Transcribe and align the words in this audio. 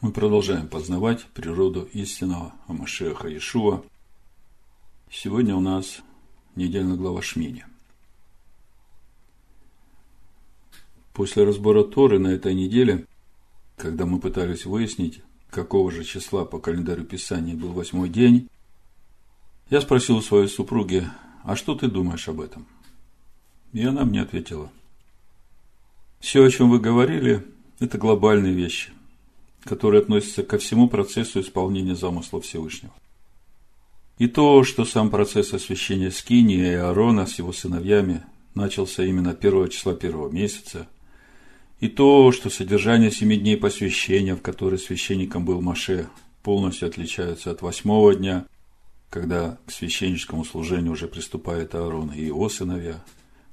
Мы 0.00 0.12
продолжаем 0.12 0.66
познавать 0.66 1.26
природу 1.34 1.82
истинного 1.92 2.54
Амашеха 2.66 3.28
Иешуа. 3.28 3.82
Сегодня 5.10 5.54
у 5.54 5.60
нас 5.60 6.00
недельная 6.56 6.96
глава 6.96 7.20
Шмини. 7.20 7.66
После 11.12 11.44
разбора 11.44 11.84
Торы 11.84 12.18
на 12.18 12.28
этой 12.28 12.54
неделе, 12.54 13.06
когда 13.76 14.06
мы 14.06 14.20
пытались 14.20 14.64
выяснить, 14.64 15.20
какого 15.50 15.90
же 15.90 16.02
числа 16.02 16.46
по 16.46 16.58
календарю 16.58 17.04
Писания 17.04 17.54
был 17.54 17.72
восьмой 17.72 18.08
день, 18.08 18.48
я 19.68 19.82
спросил 19.82 20.16
у 20.16 20.22
своей 20.22 20.48
супруги, 20.48 21.06
а 21.44 21.56
что 21.56 21.74
ты 21.74 21.88
думаешь 21.88 22.26
об 22.26 22.40
этом? 22.40 22.66
И 23.74 23.84
она 23.84 24.06
мне 24.06 24.22
ответила, 24.22 24.72
все, 26.20 26.42
о 26.42 26.50
чем 26.50 26.70
вы 26.70 26.80
говорили, 26.80 27.46
это 27.80 27.98
глобальные 27.98 28.54
вещи, 28.54 28.92
которые 29.64 30.02
относятся 30.02 30.42
ко 30.42 30.58
всему 30.58 30.88
процессу 30.88 31.40
исполнения 31.40 31.94
замысла 31.94 32.40
Всевышнего. 32.40 32.94
И 34.18 34.26
то, 34.26 34.64
что 34.64 34.84
сам 34.84 35.10
процесс 35.10 35.54
освящения 35.54 36.10
Скинии 36.10 36.72
и 36.72 36.74
Аарона 36.74 37.26
с 37.26 37.38
его 37.38 37.52
сыновьями 37.52 38.22
начался 38.54 39.04
именно 39.04 39.34
первого 39.34 39.68
числа 39.68 39.94
первого 39.94 40.30
месяца, 40.30 40.88
и 41.80 41.88
то, 41.88 42.30
что 42.30 42.50
содержание 42.50 43.10
семи 43.10 43.38
дней 43.38 43.56
посвящения, 43.56 44.36
в 44.36 44.42
которой 44.42 44.78
священником 44.78 45.46
был 45.46 45.62
Маше, 45.62 46.08
полностью 46.42 46.88
отличаются 46.88 47.50
от 47.50 47.62
восьмого 47.62 48.14
дня, 48.14 48.46
когда 49.08 49.58
к 49.66 49.70
священническому 49.70 50.44
служению 50.44 50.92
уже 50.92 51.08
приступает 51.08 51.74
Аарон 51.74 52.12
и 52.12 52.22
его 52.22 52.48
сыновья. 52.50 53.02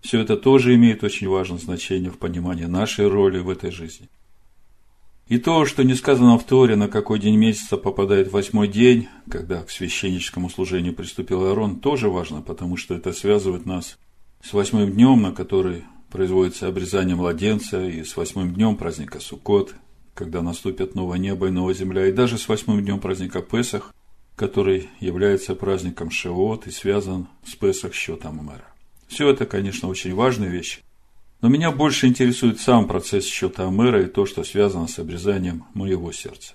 Все 0.01 0.19
это 0.19 0.37
тоже 0.37 0.75
имеет 0.75 1.03
очень 1.03 1.27
важное 1.27 1.57
значение 1.57 2.11
в 2.11 2.17
понимании 2.17 2.65
нашей 2.65 3.07
роли 3.07 3.39
в 3.39 3.49
этой 3.49 3.71
жизни. 3.71 4.09
И 5.27 5.39
то, 5.39 5.65
что 5.65 5.83
не 5.83 5.93
сказано 5.93 6.37
в 6.37 6.45
Торе, 6.45 6.77
на 6.77 6.87
какой 6.87 7.19
день 7.19 7.35
месяца 7.35 7.75
попадает 7.75 8.31
восьмой 8.31 8.69
день, 8.69 9.09
когда 9.29 9.61
к 9.61 9.69
священническому 9.69 10.49
служению 10.49 10.93
приступил 10.93 11.43
Аарон, 11.43 11.81
тоже 11.81 12.09
важно, 12.09 12.41
потому 12.41 12.77
что 12.77 12.95
это 12.95 13.11
связывает 13.11 13.65
нас 13.65 13.97
с 14.41 14.53
восьмым 14.53 14.89
днем, 14.89 15.21
на 15.21 15.33
который 15.33 15.83
производится 16.09 16.69
обрезание 16.69 17.17
младенца, 17.17 17.85
и 17.85 18.05
с 18.05 18.15
восьмым 18.15 18.53
днем 18.53 18.77
праздника 18.77 19.19
Суккот, 19.19 19.75
когда 20.13 20.41
наступят 20.41 20.95
новое 20.95 21.17
небо 21.17 21.47
и 21.47 21.51
новая 21.51 21.73
земля, 21.73 22.07
и 22.07 22.13
даже 22.13 22.37
с 22.37 22.47
восьмым 22.47 22.81
днем 22.81 23.01
праздника 23.01 23.41
Песах, 23.41 23.93
который 24.37 24.89
является 25.01 25.55
праздником 25.55 26.09
Шевот 26.09 26.67
и 26.67 26.71
связан 26.71 27.27
с 27.45 27.53
Песах 27.55 27.93
счетом 27.93 28.37
мэра. 28.37 28.73
Все 29.09 29.29
это, 29.29 29.45
конечно, 29.45 29.89
очень 29.89 30.15
важные 30.15 30.49
вещи, 30.49 30.79
но 31.41 31.49
меня 31.49 31.71
больше 31.71 32.07
интересует 32.07 32.59
сам 32.59 32.87
процесс 32.87 33.25
счета 33.25 33.69
мэра 33.69 34.03
и 34.03 34.07
то, 34.07 34.25
что 34.25 34.43
связано 34.43 34.87
с 34.87 34.99
обрезанием 34.99 35.65
моего 35.73 36.11
сердца. 36.11 36.53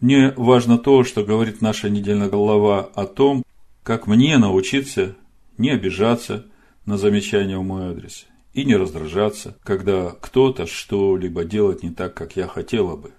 Мне 0.00 0.32
важно 0.36 0.78
то, 0.78 1.04
что 1.04 1.24
говорит 1.24 1.60
наша 1.60 1.90
недельная 1.90 2.28
глава 2.28 2.90
о 2.94 3.06
том, 3.06 3.42
как 3.82 4.06
мне 4.06 4.38
научиться 4.38 5.16
не 5.58 5.70
обижаться 5.70 6.46
на 6.86 6.96
замечания 6.96 7.58
в 7.58 7.62
мой 7.62 7.90
адрес 7.90 8.26
и 8.54 8.64
не 8.64 8.76
раздражаться, 8.76 9.56
когда 9.62 10.10
кто-то 10.10 10.66
что-либо 10.66 11.44
делает 11.44 11.82
не 11.82 11.90
так, 11.90 12.14
как 12.14 12.36
я 12.36 12.48
хотела 12.48 12.96
бы. 12.96 13.12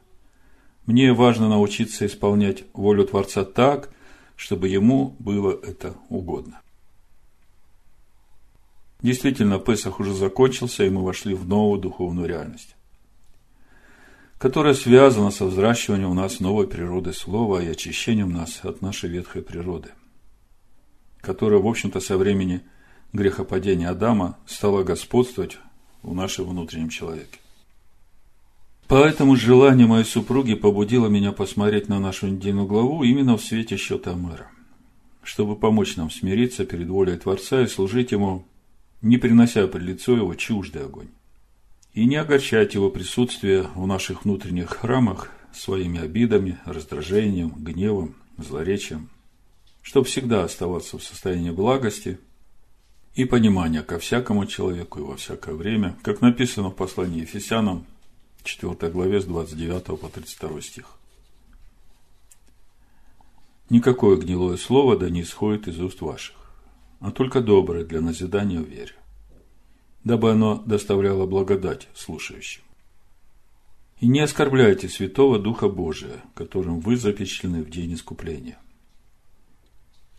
Мне 0.88 1.14
важно 1.14 1.48
научиться 1.48 2.06
исполнять 2.08 2.64
волю 2.74 3.06
Творца 3.06 3.46
так, 3.46 3.92
чтобы 4.36 4.68
ему 4.68 5.16
было 5.20 5.52
это 5.52 5.94
угодно. 6.10 6.62
Действительно, 9.02 9.58
Песах 9.58 10.00
уже 10.00 10.14
закончился, 10.14 10.84
и 10.84 10.90
мы 10.90 11.04
вошли 11.04 11.34
в 11.34 11.48
новую 11.48 11.80
духовную 11.80 12.28
реальность, 12.28 12.76
которая 14.38 14.76
связана 14.76 15.32
со 15.32 15.46
взращиванием 15.46 16.12
у 16.12 16.14
нас 16.14 16.40
новой 16.40 16.68
природы 16.68 17.14
Слова 17.14 17.62
и 17.62 17.68
очищением 17.68 18.32
нас 18.32 18.60
от 18.64 18.82
нашей 18.82 19.10
ветхой 19.10 19.42
природы, 19.42 19.90
которая, 21.20 21.60
в 21.60 21.68
общем-то, 21.68 22.00
со 22.00 22.18
времени 22.18 22.62
грехопадения 23.12 23.90
Адама 23.90 24.38
стала 24.46 24.84
господствовать 24.84 25.58
в 26.04 26.14
нашем 26.14 26.50
внутреннем 26.50 26.90
человеке. 26.90 27.40
Поэтому 28.88 29.36
желание 29.36 29.88
моей 29.88 30.04
супруги 30.04 30.54
побудило 30.54 31.08
меня 31.08 31.32
посмотреть 31.32 31.88
на 31.88 32.00
нашу 32.00 32.28
недельную 32.28 32.68
главу 32.68 33.04
именно 33.04 33.38
в 33.38 33.42
свете 33.42 33.78
счета 33.78 34.16
мэра, 34.16 34.52
чтобы 35.24 35.56
помочь 35.56 35.96
нам 35.96 36.12
смириться 36.12 36.66
перед 36.66 36.90
волей 36.90 37.18
Творца 37.18 37.62
и 37.62 37.68
служить 37.68 38.12
Ему 38.12 38.46
не 39.02 39.18
принося 39.18 39.68
пред 39.68 39.84
лицо 39.84 40.16
его 40.16 40.36
чуждый 40.36 40.86
огонь, 40.86 41.10
и 41.94 42.06
не 42.06 42.16
огорчать 42.16 42.74
его 42.74 42.90
присутствие 42.90 43.64
в 43.76 43.86
наших 43.88 44.26
внутренних 44.26 44.70
храмах 44.70 45.30
своими 45.54 46.00
обидами, 46.00 46.60
раздражением, 46.66 47.50
гневом, 47.50 48.16
злоречием, 48.38 49.10
чтобы 49.82 50.08
всегда 50.08 50.44
оставаться 50.44 50.98
в 50.98 51.04
состоянии 51.04 51.52
благости 51.52 52.20
и 53.16 53.26
понимания 53.26 53.82
ко 53.82 54.00
всякому 54.00 54.46
человеку 54.46 55.00
и 55.00 55.04
во 55.04 55.18
всякое 55.18 55.56
время, 55.56 55.98
как 56.04 56.22
написано 56.22 56.70
в 56.70 56.76
послании 56.76 57.22
Ефесянам, 57.22 57.86
4 58.44 58.92
главе 58.92 59.22
с 59.22 59.26
29 59.26 60.00
по 60.00 60.08
32 60.08 60.62
стих. 60.62 60.86
Никакое 63.70 64.18
гнилое 64.18 64.58
слово 64.58 64.98
да 64.98 65.10
не 65.10 65.22
исходит 65.22 65.68
из 65.68 65.80
уст 65.80 66.02
ваших, 66.02 66.36
а 67.02 67.12
только 67.12 67.42
доброе 67.42 67.84
для 67.84 68.00
назидания 68.00 68.60
в 68.60 68.70
вере, 68.70 68.94
дабы 70.04 70.32
оно 70.32 70.62
доставляло 70.66 71.26
благодать 71.26 71.90
слушающим. 71.96 72.62
И 74.00 74.08
не 74.08 74.20
оскорбляйте 74.20 74.88
Святого 74.88 75.40
Духа 75.40 75.68
Божия, 75.68 76.24
которым 76.36 76.80
вы 76.80 76.96
запечатлены 76.96 77.64
в 77.64 77.70
день 77.70 77.96
искупления. 77.96 78.58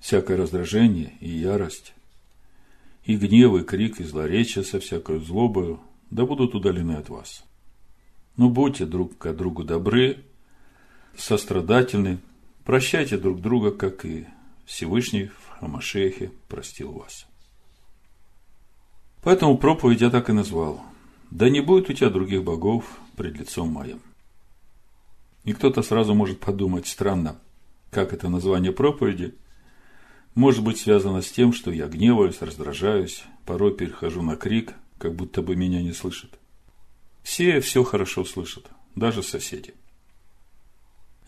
Всякое 0.01 0.37
раздражение 0.37 1.15
и 1.21 1.29
ярость, 1.29 1.95
и 3.05 3.17
гнев, 3.17 3.55
и 3.55 3.65
крик, 3.65 4.01
и 4.01 4.05
злоречие 4.05 4.65
со 4.65 4.81
всякой 4.81 5.21
злобою 5.21 5.81
да 6.11 6.27
будут 6.27 6.55
удалены 6.55 6.93
от 6.93 7.09
вас. 7.09 7.45
Но 8.37 8.51
будьте 8.51 8.87
друг 8.87 9.17
к 9.19 9.33
другу 9.33 9.63
добры, 9.63 10.25
сострадательны, 11.17 12.19
прощайте 12.65 13.19
друг 13.19 13.41
друга, 13.41 13.71
как 13.71 14.05
и 14.05 14.27
Всевышний 14.65 15.31
о 15.63 15.69
Машехе 15.69 16.33
простил 16.49 16.93
вас. 16.93 17.27
Поэтому 19.23 19.57
проповедь 19.57 20.01
я 20.01 20.11
так 20.11 20.29
и 20.29 20.33
назвал. 20.33 20.83
Да 21.31 21.49
не 21.49 21.61
будет 21.61 21.89
у 21.89 21.93
тебя 21.93 22.11
других 22.11 22.43
богов 22.43 22.85
пред 23.17 23.39
лицом 23.39 23.69
моим. 23.69 24.01
И 25.45 25.53
кто-то 25.53 25.83
сразу 25.83 26.15
может 26.15 26.41
подумать, 26.41 26.87
странно, 26.87 27.39
как 27.91 28.13
это 28.13 28.29
название 28.29 28.73
проповеди 28.73 29.35
может 30.35 30.65
быть 30.65 30.79
связано 30.79 31.23
с 31.23 31.31
тем, 31.31 31.53
что 31.53 31.71
я 31.71 31.87
гневаюсь, 31.87 32.43
раздражаюсь, 32.43 33.25
порой 33.47 33.75
перехожу 33.77 34.23
на 34.23 34.37
крик, 34.37 34.75
как 34.99 35.15
будто 35.15 35.43
бы 35.43 35.57
меня 35.57 35.83
не 35.83 35.93
слышат. 35.93 36.39
Все 37.23 37.61
все 37.61 37.85
хорошо 37.85 38.25
слышат, 38.25 38.69
даже 38.97 39.23
соседи. 39.23 39.75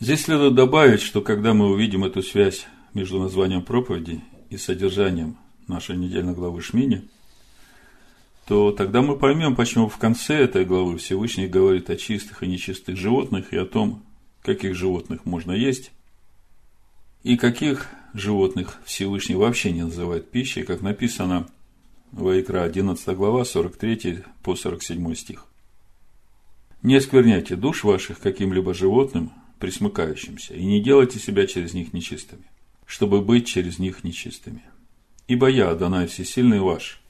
Здесь 0.01 0.25
следует 0.25 0.55
добавить, 0.55 1.03
что 1.03 1.21
когда 1.21 1.55
мы 1.55 1.71
увидим 1.71 2.05
эту 2.05 2.23
связь 2.23 2.67
между 2.95 3.21
названием 3.21 3.63
проповеди 3.63 4.23
и 4.51 4.57
содержанием 4.57 5.37
нашей 5.67 5.97
недельной 5.97 6.33
главы 6.33 6.63
Шмини, 6.63 7.09
то 8.47 8.73
тогда 8.73 9.03
мы 9.03 9.19
поймем, 9.19 9.57
почему 9.57 9.89
в 9.89 9.97
конце 9.97 10.37
этой 10.37 10.65
главы 10.65 10.99
Всевышний 10.99 11.49
говорит 11.49 11.91
о 11.91 11.97
чистых 11.97 12.43
и 12.43 12.47
нечистых 12.47 12.97
животных 12.97 13.53
и 13.53 13.57
о 13.57 13.65
том, 13.65 14.03
каких 14.43 14.75
животных 14.75 15.25
можно 15.25 15.53
есть, 15.53 15.91
и 17.23 17.37
каких 17.37 17.89
животных 18.13 18.79
Всевышний 18.85 19.35
вообще 19.35 19.73
не 19.73 19.83
называет 19.83 20.31
пищей, 20.31 20.63
как 20.63 20.83
написано 20.83 21.49
в 22.13 22.39
Икра 22.39 22.63
11 22.63 23.17
глава 23.17 23.45
43 23.45 24.25
по 24.43 24.55
47 24.55 25.15
стих. 25.15 25.47
Не 26.83 26.97
оскверняйте 26.97 27.57
душ 27.57 27.83
ваших 27.83 28.21
каким-либо 28.21 28.75
животным, 28.75 29.33
присмыкающимся, 29.59 30.53
и 30.53 30.65
не 30.65 30.83
делайте 30.83 31.19
себя 31.19 31.47
через 31.47 31.73
них 31.73 31.95
нечистыми 31.95 32.45
чтобы 32.87 33.21
быть 33.23 33.47
через 33.47 33.79
них 33.79 34.05
нечистыми. 34.05 34.63
Ибо 35.27 35.49
я, 35.49 35.71
Адонай 35.71 36.07
Всесильный 36.07 36.61
ваш. 36.61 37.01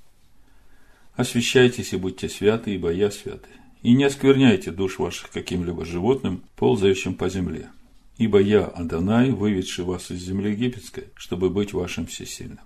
Освящайтесь 1.15 1.93
и 1.93 1.97
будьте 1.97 2.29
святы, 2.29 2.75
ибо 2.75 2.93
я 2.93 3.11
святый. 3.11 3.53
И 3.83 3.93
не 3.93 4.05
оскверняйте 4.05 4.71
душ 4.71 4.99
ваших 4.99 5.31
каким-либо 5.31 5.85
животным, 5.85 6.43
ползающим 6.57 7.15
по 7.15 7.29
земле. 7.29 7.71
Ибо 8.17 8.41
я, 8.41 8.65
Адонай, 8.65 9.31
выведший 9.31 9.85
вас 9.85 10.11
из 10.11 10.21
земли 10.21 10.53
египетской, 10.53 11.09
чтобы 11.17 11.51
быть 11.51 11.73
вашим 11.73 12.07
всесильным. 12.07 12.65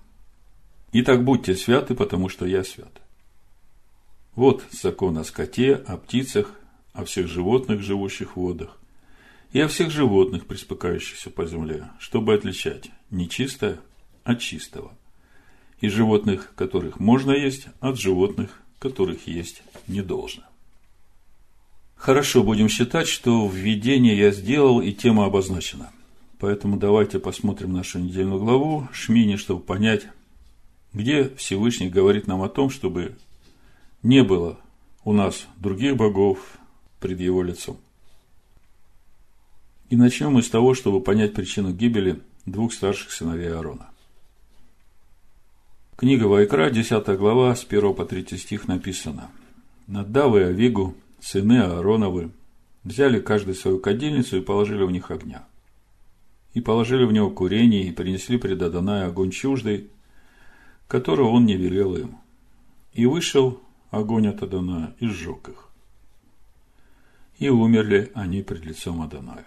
Итак, 0.93 1.25
будьте 1.25 1.55
святы, 1.55 1.95
потому 1.95 2.29
что 2.29 2.47
я 2.47 2.65
свят. 2.65 3.01
Вот 4.35 4.65
закон 4.71 5.19
о 5.19 5.25
скоте, 5.25 5.75
о 5.75 5.97
птицах, 5.97 6.55
о 6.93 7.05
всех 7.05 7.27
животных, 7.27 7.83
живущих 7.83 8.33
в 8.33 8.41
водах, 8.41 8.79
и 9.53 9.61
о 9.61 9.69
всех 9.69 9.91
животных, 9.91 10.47
приспыкающихся 10.47 11.31
по 11.31 11.47
земле, 11.47 11.91
чтобы 11.99 12.35
отличать 12.35 12.91
нечистое 13.11 13.81
от 14.25 14.41
чистого, 14.41 14.93
и 15.81 15.89
животных, 15.89 16.53
которых 16.55 17.01
можно 17.01 17.33
есть, 17.33 17.69
от 17.81 17.99
животных, 17.99 18.61
которых 18.79 19.27
есть 19.27 19.63
не 19.87 20.03
должно. 20.03 20.45
Хорошо, 21.97 22.45
будем 22.45 22.69
считать, 22.69 23.09
что 23.09 23.49
введение 23.49 24.17
я 24.17 24.31
сделал 24.31 24.81
и 24.81 24.93
тема 24.93 25.27
обозначена. 25.27 25.91
Поэтому 26.39 26.77
давайте 26.77 27.19
посмотрим 27.19 27.73
нашу 27.73 27.99
недельную 27.99 28.39
главу 28.39 28.89
Шмини, 28.93 29.37
чтобы 29.37 29.61
понять, 29.61 30.07
где 30.93 31.29
Всевышний 31.31 31.89
говорит 31.89 32.29
нам 32.29 32.43
о 32.43 32.49
том, 32.49 32.71
чтобы 32.71 33.17
не 34.03 34.23
было 34.23 34.61
у 35.05 35.13
нас 35.13 35.47
других 35.57 35.97
богов 35.97 36.39
пред 37.01 37.19
его 37.19 37.43
лицом. 37.43 37.79
И 39.91 39.97
начнем 39.97 40.33
мы 40.33 40.43
с 40.43 40.51
того, 40.51 40.75
чтобы 40.75 41.01
понять 41.01 41.35
причину 41.35 41.73
гибели 41.73 42.21
двух 42.51 42.73
старших 42.73 43.13
сыновей 43.13 43.53
Аарона. 43.53 43.91
Книга 45.97 46.25
Вайкра, 46.25 46.71
10 46.71 47.07
глава, 47.19 47.55
с 47.57 47.65
1 47.65 47.95
по 47.95 48.05
3 48.05 48.39
стих 48.39 48.69
написано. 48.69 49.31
Надав 49.89 50.37
и 50.37 50.41
Авигу, 50.41 50.95
сыны 51.21 51.59
Аароновы, 51.61 52.31
взяли 52.85 53.21
каждый 53.21 53.55
свою 53.55 53.81
кадильницу 53.81 54.37
и 54.37 54.41
положили 54.41 54.85
в 54.85 54.91
них 54.91 55.11
огня. 55.11 55.45
И 56.55 56.61
положили 56.61 57.05
в 57.05 57.13
него 57.13 57.31
курение, 57.31 57.83
и 57.83 57.93
принесли 57.93 58.39
пред 58.39 58.63
Адоная 58.63 59.07
огонь 59.07 59.31
чуждый, 59.31 59.91
которого 60.87 61.31
он 61.31 61.47
не 61.47 61.57
велел 61.57 61.97
им. 61.97 62.19
И 62.93 63.07
вышел 63.07 63.61
огонь 63.91 64.29
от 64.29 64.43
Адоная 64.43 64.95
и 65.01 65.07
сжег 65.07 65.49
их. 65.49 65.69
И 67.39 67.49
умерли 67.49 68.11
они 68.15 68.43
пред 68.43 68.65
лицом 68.65 69.03
Адоная. 69.03 69.47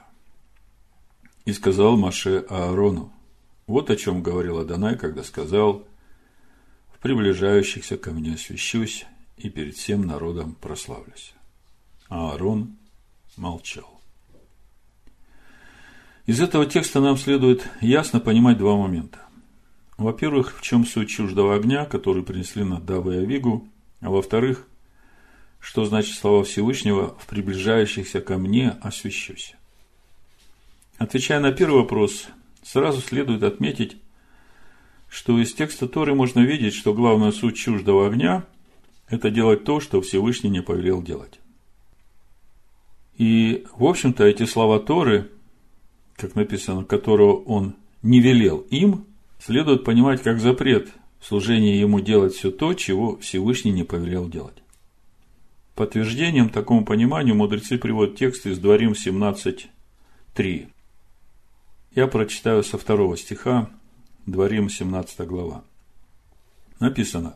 И 1.45 1.53
сказал 1.53 1.97
Маше 1.97 2.45
Аарону, 2.49 3.11
вот 3.67 3.89
о 3.89 3.95
чем 3.95 4.21
говорил 4.21 4.59
Адонай, 4.59 4.97
когда 4.97 5.23
сказал, 5.23 5.87
в 6.93 6.99
приближающихся 6.99 7.97
ко 7.97 8.11
мне 8.11 8.35
освящусь 8.35 9.05
и 9.37 9.49
перед 9.49 9.75
всем 9.75 10.05
народом 10.05 10.55
прославлюсь. 10.55 11.33
А 12.09 12.31
Аарон 12.31 12.77
молчал. 13.37 14.01
Из 16.25 16.39
этого 16.39 16.65
текста 16.65 16.99
нам 16.99 17.17
следует 17.17 17.67
ясно 17.81 18.19
понимать 18.19 18.57
два 18.57 18.75
момента. 18.75 19.19
Во-первых, 19.97 20.57
в 20.57 20.61
чем 20.61 20.85
суть 20.85 21.09
чуждого 21.09 21.55
огня, 21.55 21.85
который 21.85 22.23
принесли 22.23 22.63
на 22.63 22.79
Давы 22.79 23.15
и 23.15 23.17
Авигу, 23.19 23.67
а 23.99 24.09
во-вторых, 24.09 24.67
что 25.59 25.85
значит 25.85 26.15
слова 26.15 26.43
Всевышнего 26.43 27.15
«в 27.19 27.27
приближающихся 27.27 28.21
ко 28.21 28.37
мне 28.37 28.69
освящусь». 28.81 29.55
Отвечая 31.01 31.39
на 31.39 31.51
первый 31.51 31.77
вопрос, 31.81 32.27
сразу 32.61 33.01
следует 33.01 33.41
отметить, 33.41 33.97
что 35.09 35.39
из 35.39 35.51
текста 35.51 35.87
Торы 35.87 36.13
можно 36.13 36.41
видеть, 36.41 36.75
что 36.75 36.93
главная 36.93 37.31
суть 37.31 37.57
чуждого 37.57 38.05
огня– 38.05 38.45
это 39.09 39.31
делать 39.31 39.63
то, 39.63 39.79
что 39.79 39.99
Всевышний 40.03 40.51
не 40.51 40.61
повелел 40.61 41.01
делать. 41.01 41.39
И, 43.17 43.65
в 43.75 43.85
общем-то, 43.85 44.23
эти 44.25 44.45
слова 44.45 44.79
Торы, 44.79 45.31
как 46.17 46.35
написано, 46.35 46.83
которого 46.83 47.33
он 47.45 47.73
не 48.03 48.19
велел 48.19 48.59
им, 48.69 49.07
следует 49.39 49.83
понимать 49.83 50.21
как 50.21 50.39
запрет 50.39 50.89
служения 51.19 51.79
ему 51.79 51.99
делать 51.99 52.35
все 52.35 52.51
то, 52.51 52.75
чего 52.75 53.17
Всевышний 53.17 53.71
не 53.71 53.83
повелел 53.83 54.29
делать. 54.29 54.61
Подтверждением 55.73 56.49
такому 56.49 56.85
пониманию 56.85 57.33
мудрецы 57.33 57.79
приводят 57.79 58.17
текст 58.17 58.45
из 58.45 58.59
Дворим 58.59 58.91
17.3. 58.91 60.67
Я 61.93 62.07
прочитаю 62.07 62.63
со 62.63 62.77
второго 62.77 63.17
стиха, 63.17 63.69
Дворим 64.25 64.69
17 64.69 65.27
глава. 65.27 65.65
Написано. 66.79 67.35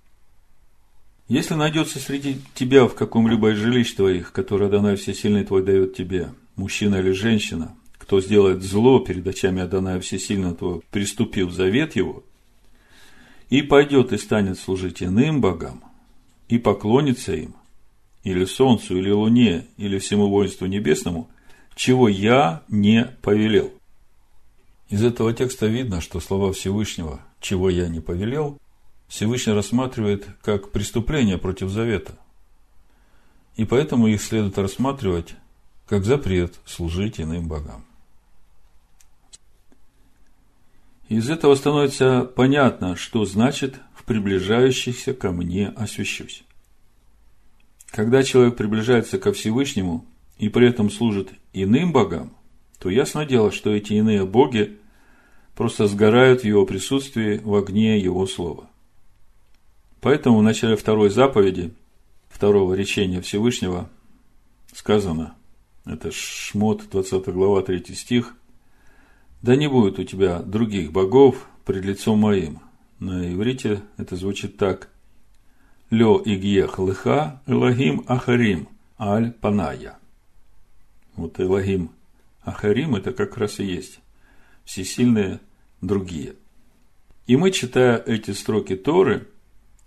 Если 1.28 1.56
найдется 1.56 2.00
среди 2.00 2.38
тебя 2.54 2.88
в 2.88 2.96
каком-либо 2.96 3.52
из 3.52 3.57
жилищ 3.57 3.96
твоих, 3.96 4.31
которое 4.31 4.68
Адонай 4.68 4.96
Всесильный 4.96 5.44
твой 5.44 5.62
дает 5.62 5.96
тебе, 5.96 6.30
мужчина 6.56 6.96
или 6.96 7.12
женщина, 7.12 7.75
кто 7.98 8.22
сделает 8.22 8.63
зло 8.63 9.00
перед 9.00 9.28
очами 9.28 9.62
Адоная 9.62 10.00
Всесильного 10.00 10.56
твоего, 10.56 10.84
приступив 10.90 11.52
завет 11.52 11.98
его, 11.98 12.24
и 13.50 13.62
пойдет 13.62 14.13
и 14.13 14.18
станет 14.18 14.57
служить 14.57 15.04
иным 15.04 15.42
богам, 15.42 15.84
и 16.48 16.60
поклонится 16.60 17.34
им, 17.34 17.56
или 18.24 18.46
солнцу, 18.46 18.98
или 18.98 19.10
луне, 19.10 19.66
или 19.75 20.00
всему 20.00 20.30
воинству 20.30 20.66
небесному, 20.66 21.30
чего 21.75 22.07
я 22.07 22.63
не 22.69 23.06
повелел. 23.22 23.74
Из 24.95 25.03
этого 25.03 25.33
текста 25.33 25.65
видно, 25.65 26.00
что 26.00 26.21
слова 26.21 26.53
Всевышнего 26.53 27.19
«чего 27.42 27.69
я 27.69 27.89
не 27.89 28.00
повелел» 28.00 28.57
Всевышний 29.09 29.51
рассматривает 29.51 30.25
как 30.42 30.71
преступление 30.71 31.38
против 31.38 31.68
завета. 31.68 32.18
И 33.57 33.65
поэтому 33.65 34.07
их 34.07 34.21
следует 34.21 34.57
рассматривать 34.57 35.36
как 35.86 36.06
запрет 36.06 36.62
служить 36.63 37.19
иным 37.19 37.50
богам. 37.50 37.83
Из 41.09 41.30
этого 41.30 41.56
становится 41.56 42.21
понятно, 42.21 42.95
что 42.95 43.25
значит 43.25 43.75
«в 43.95 44.06
приближающихся 44.06 45.13
ко 45.13 45.33
мне 45.33 45.74
освящусь». 45.75 46.45
Когда 47.88 48.24
человек 48.24 48.56
приближается 48.56 49.19
ко 49.19 49.33
Всевышнему 49.33 50.06
и 50.38 50.47
при 50.47 50.69
этом 50.69 50.89
служит 50.89 51.33
иным 51.51 51.92
богам– 51.92 52.31
то 52.80 52.89
ясно 52.89 53.25
дело, 53.25 53.51
что 53.51 53.74
эти 53.74 53.94
иные 53.94 54.25
боги 54.25 54.77
просто 55.56 55.88
сгорают 55.88 56.42
в 56.42 56.46
его 56.46 56.66
присутствии 56.66 57.38
в 57.38 57.56
огне 57.56 57.98
его 57.98 58.28
слова. 58.28 58.69
Поэтому 60.02 60.40
в 60.40 60.44
начале 60.44 60.75
второй 60.75 61.10
заповеди, 61.10 61.74
второго 62.30 62.74
речения 62.74 63.22
Всевышнего, 63.22 63.90
сказано, 64.74 65.36
это 65.86 66.12
Шмот, 66.12 66.90
20 66.92 67.28
глава, 67.30 67.62
3 67.62 67.96
стих, 67.96 68.36
«Да 69.42 69.56
не 69.56 69.68
будет 69.68 70.00
у 70.00 70.04
тебя 70.04 70.40
других 70.40 70.92
богов 70.92 71.48
пред 71.66 71.86
лицом 71.86 72.19
моим». 72.19 72.60
На 73.00 73.31
иврите 73.34 73.81
это 73.98 74.16
звучит 74.16 74.57
так. 74.57 74.90
Лё 75.90 76.22
игьех 76.24 76.80
лыха 76.80 77.42
Элагим 77.46 78.04
Ахарим 78.07 78.69
Аль 78.98 79.31
Паная. 79.34 79.98
Вот 81.16 81.40
Элагим 81.40 81.92
а 82.42 82.52
Харим 82.52 82.96
это 82.96 83.12
как 83.12 83.38
раз 83.38 83.60
и 83.60 83.66
есть 83.66 84.00
всесильные 84.66 85.40
другие. 85.82 86.36
И 87.28 87.38
мы, 87.38 87.52
читая 87.52 87.98
эти 88.06 88.32
строки 88.32 88.76
Торы, 88.76 89.28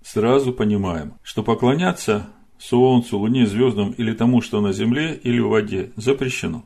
сразу 0.03 0.53
понимаем, 0.53 1.15
что 1.23 1.43
поклоняться 1.43 2.29
Солнцу, 2.59 3.19
Луне, 3.19 3.47
звездам 3.47 3.93
или 3.93 4.13
тому, 4.13 4.41
что 4.41 4.61
на 4.61 4.73
земле 4.73 5.15
или 5.15 5.39
в 5.39 5.49
воде, 5.49 5.93
запрещено. 5.97 6.65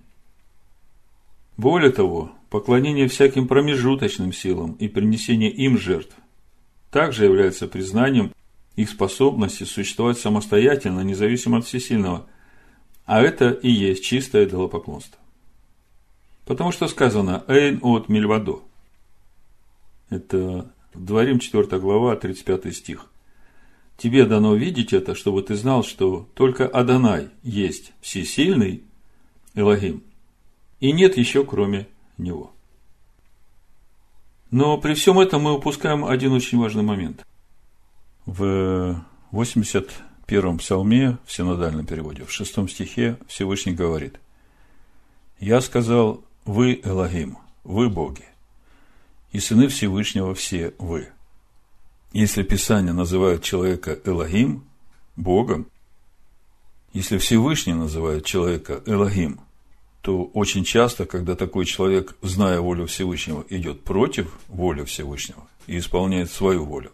Более 1.57 1.91
того, 1.91 2.33
поклонение 2.49 3.09
всяким 3.09 3.47
промежуточным 3.47 4.33
силам 4.33 4.73
и 4.75 4.89
принесение 4.89 5.51
им 5.51 5.79
жертв 5.79 6.15
также 6.91 7.25
является 7.25 7.67
признанием 7.67 8.33
их 8.77 8.89
способности 8.89 9.65
существовать 9.65 10.19
самостоятельно, 10.19 11.01
независимо 11.01 11.59
от 11.59 11.67
всесильного, 11.67 12.27
а 13.05 13.21
это 13.21 13.51
и 13.51 13.71
есть 13.71 14.05
чистое 14.05 14.47
идолопоклонство. 14.47 15.19
Потому 16.45 16.73
что 16.73 16.89
сказано 16.89 17.45
«Эйн 17.49 17.79
от 17.83 18.09
Мильвадо». 18.09 18.63
Это 20.11 20.71
Дворим 20.95 21.39
4 21.39 21.79
глава, 21.79 22.17
35 22.17 22.75
стих. 22.75 23.07
Тебе 23.97 24.27
дано 24.27 24.55
видеть 24.55 24.93
это, 24.93 25.15
чтобы 25.15 25.43
ты 25.43 25.55
знал, 25.55 25.85
что 25.85 26.29
только 26.35 26.67
Адонай 26.67 27.31
есть 27.43 27.93
всесильный 28.01 28.83
Элогим, 29.55 30.03
и 30.81 30.93
нет 30.93 31.17
еще 31.17 31.45
кроме 31.45 31.87
него. 32.19 32.53
Но 34.51 34.77
при 34.79 34.95
всем 34.95 35.19
этом 35.19 35.43
мы 35.43 35.55
упускаем 35.55 36.05
один 36.05 36.33
очень 36.33 36.59
важный 36.59 36.83
момент. 36.83 37.25
В 38.27 39.03
81-м 39.31 40.59
псалме, 40.59 41.19
в 41.25 41.33
синодальном 41.33 41.87
переводе, 41.87 42.25
в 42.25 42.33
шестом 42.33 42.69
стихе 42.69 43.19
Всевышний 43.29 43.73
говорит, 43.73 44.21
«Я 45.39 45.61
сказал, 45.61 46.25
вы 46.45 46.81
Элогим, 46.85 47.39
вы 47.65 47.89
боги, 47.89 48.25
и 49.33 49.41
сыны 49.41 49.69
Всевышнего 49.69 50.35
все 50.35 50.75
вы. 50.79 51.09
Если 52.13 52.43
Писание 52.43 52.93
называет 52.93 53.43
человека 53.43 53.99
Элогим, 54.05 54.65
Богом, 55.17 55.67
если 56.93 57.17
Всевышний 57.19 57.73
называет 57.75 58.25
человека 58.27 58.83
Элогим, 58.87 59.41
то 60.03 60.25
очень 60.25 60.65
часто, 60.65 61.07
когда 61.07 61.37
такой 61.37 61.65
человек, 61.65 62.17
зная 62.23 62.61
волю 62.61 62.87
Всевышнего, 62.87 63.45
идет 63.49 63.83
против 63.85 64.37
воли 64.49 64.85
Всевышнего 64.85 65.47
и 65.67 65.79
исполняет 65.79 66.31
свою 66.31 66.65
волю, 66.65 66.93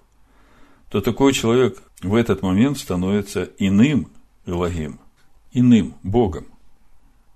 то 0.90 1.00
такой 1.00 1.32
человек 1.32 1.82
в 2.02 2.14
этот 2.14 2.42
момент 2.42 2.78
становится 2.78 3.48
иным 3.58 4.08
Элогим, 4.46 5.00
иным 5.52 5.94
Богом. 6.02 6.46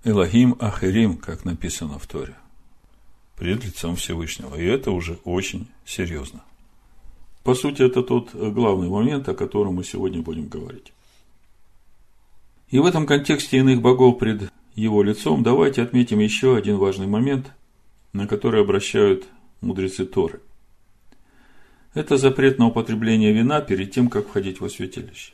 Элохим 0.05 0.57
Ахерим, 0.59 1.15
как 1.15 1.45
написано 1.45 1.97
в 1.97 2.07
Торе, 2.07 2.35
пред 3.37 3.63
лицом 3.63 3.95
Всевышнего. 3.95 4.55
И 4.55 4.65
это 4.65 4.91
уже 4.91 5.19
очень 5.23 5.67
серьезно. 5.85 6.43
По 7.43 7.55
сути, 7.55 7.83
это 7.83 8.03
тот 8.03 8.33
главный 8.33 8.89
момент, 8.89 9.29
о 9.29 9.33
котором 9.33 9.75
мы 9.75 9.85
сегодня 9.85 10.21
будем 10.21 10.47
говорить. 10.49 10.91
И 12.69 12.79
в 12.79 12.85
этом 12.85 13.05
контексте 13.05 13.57
иных 13.57 13.81
богов 13.81 14.19
пред 14.19 14.51
его 14.75 15.03
лицом 15.03 15.41
давайте 15.41 15.81
отметим 15.81 16.19
еще 16.19 16.57
один 16.57 16.77
важный 16.77 17.07
момент, 17.07 17.51
на 18.11 18.27
который 18.27 18.61
обращают 18.61 19.25
мудрецы 19.61 20.05
Торы. 20.05 20.41
Это 21.93 22.17
запрет 22.17 22.57
на 22.59 22.67
употребление 22.67 23.31
вина 23.31 23.61
перед 23.61 23.91
тем, 23.91 24.09
как 24.09 24.27
входить 24.27 24.59
во 24.59 24.69
святилище. 24.69 25.33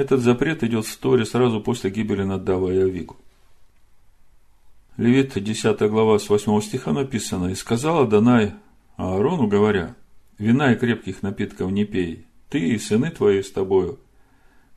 Этот 0.00 0.22
запрет 0.22 0.64
идет 0.64 0.86
в 0.86 0.96
Торе 0.96 1.26
сразу 1.26 1.60
после 1.60 1.90
гибели 1.90 2.22
Наддава 2.22 2.72
и 2.72 2.78
Авигу. 2.78 3.18
Левит, 4.96 5.34
10 5.34 5.78
глава, 5.90 6.18
с 6.18 6.30
8 6.30 6.58
стиха 6.62 6.92
написано, 6.92 7.48
«И 7.48 7.54
сказала 7.54 8.06
Данай 8.06 8.54
Аарону, 8.96 9.46
говоря, 9.46 9.94
вина 10.38 10.72
и 10.72 10.76
крепких 10.76 11.22
напитков 11.22 11.70
не 11.70 11.84
пей, 11.84 12.24
ты 12.48 12.60
и 12.60 12.78
сыны 12.78 13.10
твои 13.10 13.42
с 13.42 13.50
тобою, 13.50 13.98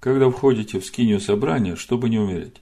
когда 0.02 0.30
входите 0.30 0.82
в 0.82 0.86
скинию 0.86 1.22
собрания, 1.22 1.78
чтобы 1.78 2.10
не 2.10 2.20
умереть. 2.20 2.62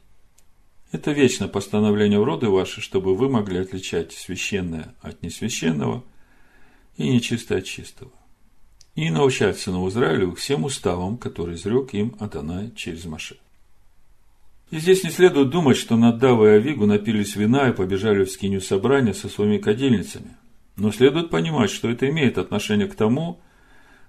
Это 0.91 1.13
вечное 1.13 1.48
постановление 1.48 2.20
в 2.20 2.25
роды 2.25 2.48
ваши, 2.48 2.80
чтобы 2.80 3.15
вы 3.15 3.27
могли 3.27 3.58
отличать 3.58 4.12
священное 4.13 4.94
от 5.01 5.24
несвященного 5.24 6.03
и 6.96 7.10
нечистое 7.10 7.58
от 7.58 7.65
чистого. 7.65 8.12
И 8.95 9.10
научать 9.10 9.57
сынов 9.57 9.89
Израилю 9.89 10.36
всем 10.36 10.65
уставам, 10.65 11.17
которые 11.17 11.55
изрек 11.55 11.93
им 11.93 12.15
Адонай 12.19 12.71
через 12.75 13.05
Маше. 13.05 13.38
И 14.69 14.79
здесь 14.79 15.03
не 15.03 15.10
следует 15.10 15.50
думать, 15.50 15.77
что 15.77 15.95
Наддава 15.95 16.45
и 16.45 16.57
Авигу 16.57 16.86
напились 16.86 17.36
вина 17.36 17.69
и 17.69 17.74
побежали 17.74 18.25
в 18.25 18.31
скинию 18.31 18.62
собрания 18.62 19.13
со 19.13 19.29
своими 19.29 19.57
кадильницами. 19.57 20.36
Но 20.75 20.91
следует 20.91 21.29
понимать, 21.29 21.69
что 21.69 21.89
это 21.89 22.10
имеет 22.10 22.38
отношение 22.38 22.88
к 22.88 22.95
тому, 22.95 23.39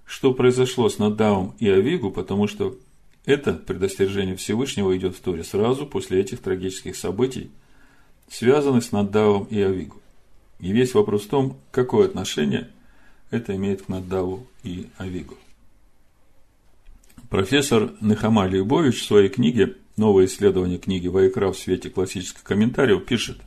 что 0.04 0.34
произошло 0.34 0.88
с 0.88 0.98
Наддавом 0.98 1.54
и 1.58 1.68
Авигу, 1.68 2.10
потому 2.10 2.48
что 2.48 2.76
это 3.24 3.54
предостережение 3.54 4.36
Всевышнего 4.36 4.96
идет 4.96 5.14
в 5.14 5.20
Торе 5.20 5.44
сразу 5.44 5.86
после 5.86 6.20
этих 6.20 6.40
трагических 6.40 6.96
событий, 6.96 7.50
связанных 8.28 8.84
с 8.84 8.90
Наддавом 8.90 9.44
и 9.44 9.60
Авигу. 9.60 10.00
И 10.58 10.72
весь 10.72 10.94
вопрос 10.94 11.22
в 11.22 11.28
том, 11.28 11.56
какое 11.70 12.06
отношение 12.06 12.68
это 13.30 13.54
имеет 13.54 13.82
к 13.82 13.88
Наддаву 13.88 14.46
и 14.62 14.88
Авигу. 14.98 15.36
Профессор 17.28 17.92
Нехама 18.00 18.46
Любович 18.46 19.00
в 19.00 19.06
своей 19.06 19.28
книге 19.28 19.76
«Новое 19.96 20.26
исследование 20.26 20.78
книги 20.78 21.08
Вайкра 21.08 21.52
в 21.52 21.58
свете 21.58 21.90
классических 21.90 22.42
комментариев» 22.42 23.04
пишет 23.04 23.40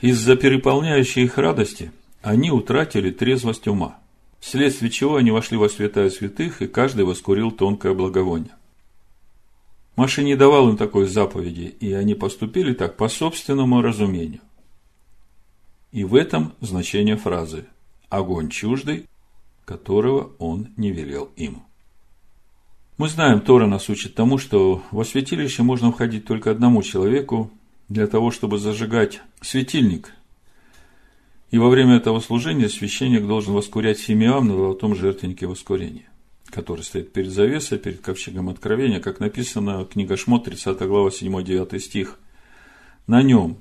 «Из-за 0.00 0.36
переполняющей 0.36 1.24
их 1.24 1.38
радости 1.38 1.92
они 2.22 2.50
утратили 2.50 3.10
трезвость 3.10 3.66
ума 3.68 4.00
вследствие 4.40 4.90
чего 4.90 5.16
они 5.16 5.30
вошли 5.30 5.56
во 5.56 5.68
святая 5.68 6.10
святых, 6.10 6.62
и 6.62 6.66
каждый 6.66 7.04
воскурил 7.04 7.50
тонкое 7.52 7.94
благовоние. 7.94 8.54
Маша 9.96 10.22
не 10.22 10.34
давал 10.34 10.70
им 10.70 10.76
такой 10.76 11.06
заповеди, 11.06 11.74
и 11.78 11.92
они 11.92 12.14
поступили 12.14 12.72
так 12.72 12.96
по 12.96 13.08
собственному 13.08 13.82
разумению. 13.82 14.40
И 15.92 16.04
в 16.04 16.14
этом 16.14 16.54
значение 16.60 17.16
фразы 17.16 17.66
«огонь 18.08 18.48
чуждый, 18.48 19.06
которого 19.70 20.32
он 20.38 20.68
не 20.76 20.90
велел 20.90 21.30
им». 21.36 21.62
Мы 22.98 23.08
знаем, 23.08 23.40
Тора 23.40 23.66
нас 23.66 23.88
учит 23.88 24.14
тому, 24.14 24.36
что 24.36 24.82
во 24.90 25.04
святилище 25.04 25.62
можно 25.62 25.90
входить 25.90 26.26
только 26.26 26.50
одному 26.50 26.82
человеку 26.82 27.50
для 27.88 28.06
того, 28.06 28.30
чтобы 28.30 28.58
зажигать 28.58 29.22
светильник, 29.40 30.12
и 31.50 31.58
во 31.58 31.70
время 31.70 31.96
этого 31.96 32.20
служения 32.20 32.68
священник 32.68 33.26
должен 33.26 33.54
воскурять 33.54 33.98
семиам 33.98 34.48
на 34.48 34.54
золотом 34.54 34.94
жертвеннике 34.94 35.46
воскурения, 35.46 36.08
который 36.50 36.82
стоит 36.82 37.12
перед 37.12 37.30
завесой, 37.30 37.78
перед 37.78 38.00
ковчегом 38.00 38.50
откровения, 38.50 39.00
как 39.00 39.18
написано 39.18 39.86
книга 39.86 40.16
Шмот, 40.16 40.44
30 40.44 40.78
глава, 40.80 41.08
7-9 41.08 41.78
стих. 41.78 42.18
На 43.06 43.22
нем 43.22 43.56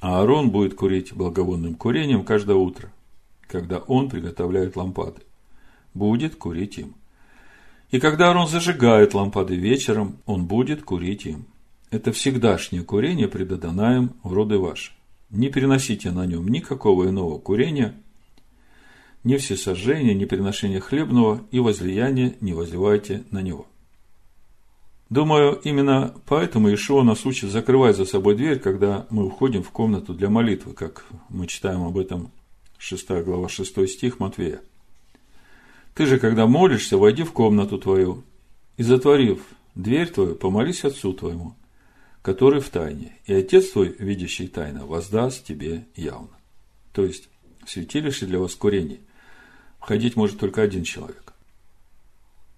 Аарон 0.00 0.50
будет 0.50 0.74
курить 0.74 1.12
благовонным 1.12 1.76
курением 1.76 2.24
каждое 2.24 2.56
утро, 2.56 2.90
когда 3.46 3.78
он 3.78 4.10
приготовляет 4.10 4.74
лампады. 4.74 5.20
Будет 5.94 6.36
курить 6.36 6.78
им. 6.78 6.94
И 7.90 7.98
когда 7.98 8.28
Аарон 8.28 8.46
зажигает 8.46 9.14
лампады 9.14 9.56
вечером, 9.56 10.18
он 10.26 10.46
будет 10.46 10.82
курить 10.82 11.26
им. 11.26 11.46
Это 11.90 12.12
всегдашнее 12.12 12.84
курение 12.84 13.28
пред 13.28 13.50
Адонаем 13.52 14.14
в 14.22 14.32
роды 14.32 14.58
ваши 14.58 14.92
не 15.30 15.48
переносите 15.48 16.10
на 16.10 16.26
нем 16.26 16.48
никакого 16.48 17.08
иного 17.08 17.38
курения, 17.38 17.94
ни 19.22 19.36
всесожжения, 19.36 20.14
ни 20.14 20.24
приношения 20.24 20.80
хлебного, 20.80 21.46
и 21.50 21.60
возлияния 21.60 22.34
не 22.40 22.52
возливайте 22.52 23.24
на 23.30 23.42
него. 23.42 23.66
Думаю, 25.08 25.60
именно 25.64 26.14
поэтому 26.26 26.72
Ишуа 26.72 27.02
нас 27.02 27.26
учит 27.26 27.50
закрывать 27.50 27.96
за 27.96 28.04
собой 28.04 28.36
дверь, 28.36 28.60
когда 28.60 29.06
мы 29.10 29.26
уходим 29.26 29.62
в 29.62 29.70
комнату 29.70 30.14
для 30.14 30.30
молитвы, 30.30 30.72
как 30.72 31.04
мы 31.28 31.46
читаем 31.48 31.82
об 31.82 31.98
этом 31.98 32.30
6 32.78 33.08
глава 33.24 33.48
6 33.48 33.88
стих 33.88 34.20
Матвея. 34.20 34.60
Ты 36.00 36.06
же, 36.06 36.18
когда 36.18 36.46
молишься, 36.46 36.96
войди 36.96 37.24
в 37.24 37.32
комнату 37.32 37.76
твою 37.76 38.24
и, 38.78 38.82
затворив 38.82 39.42
дверь 39.74 40.08
твою, 40.08 40.34
помолись 40.34 40.82
Отцу 40.82 41.12
твоему, 41.12 41.56
который 42.22 42.62
в 42.62 42.70
тайне, 42.70 43.18
и 43.26 43.34
Отец 43.34 43.68
твой, 43.68 43.94
видящий 43.98 44.48
тайно, 44.48 44.86
воздаст 44.86 45.44
тебе 45.44 45.84
явно. 45.94 46.30
То 46.94 47.04
есть, 47.04 47.28
в 47.66 47.70
святилище 47.70 48.24
для 48.24 48.38
воскурения 48.38 48.96
входить 49.78 50.16
может 50.16 50.38
только 50.38 50.62
один 50.62 50.84
человек. 50.84 51.34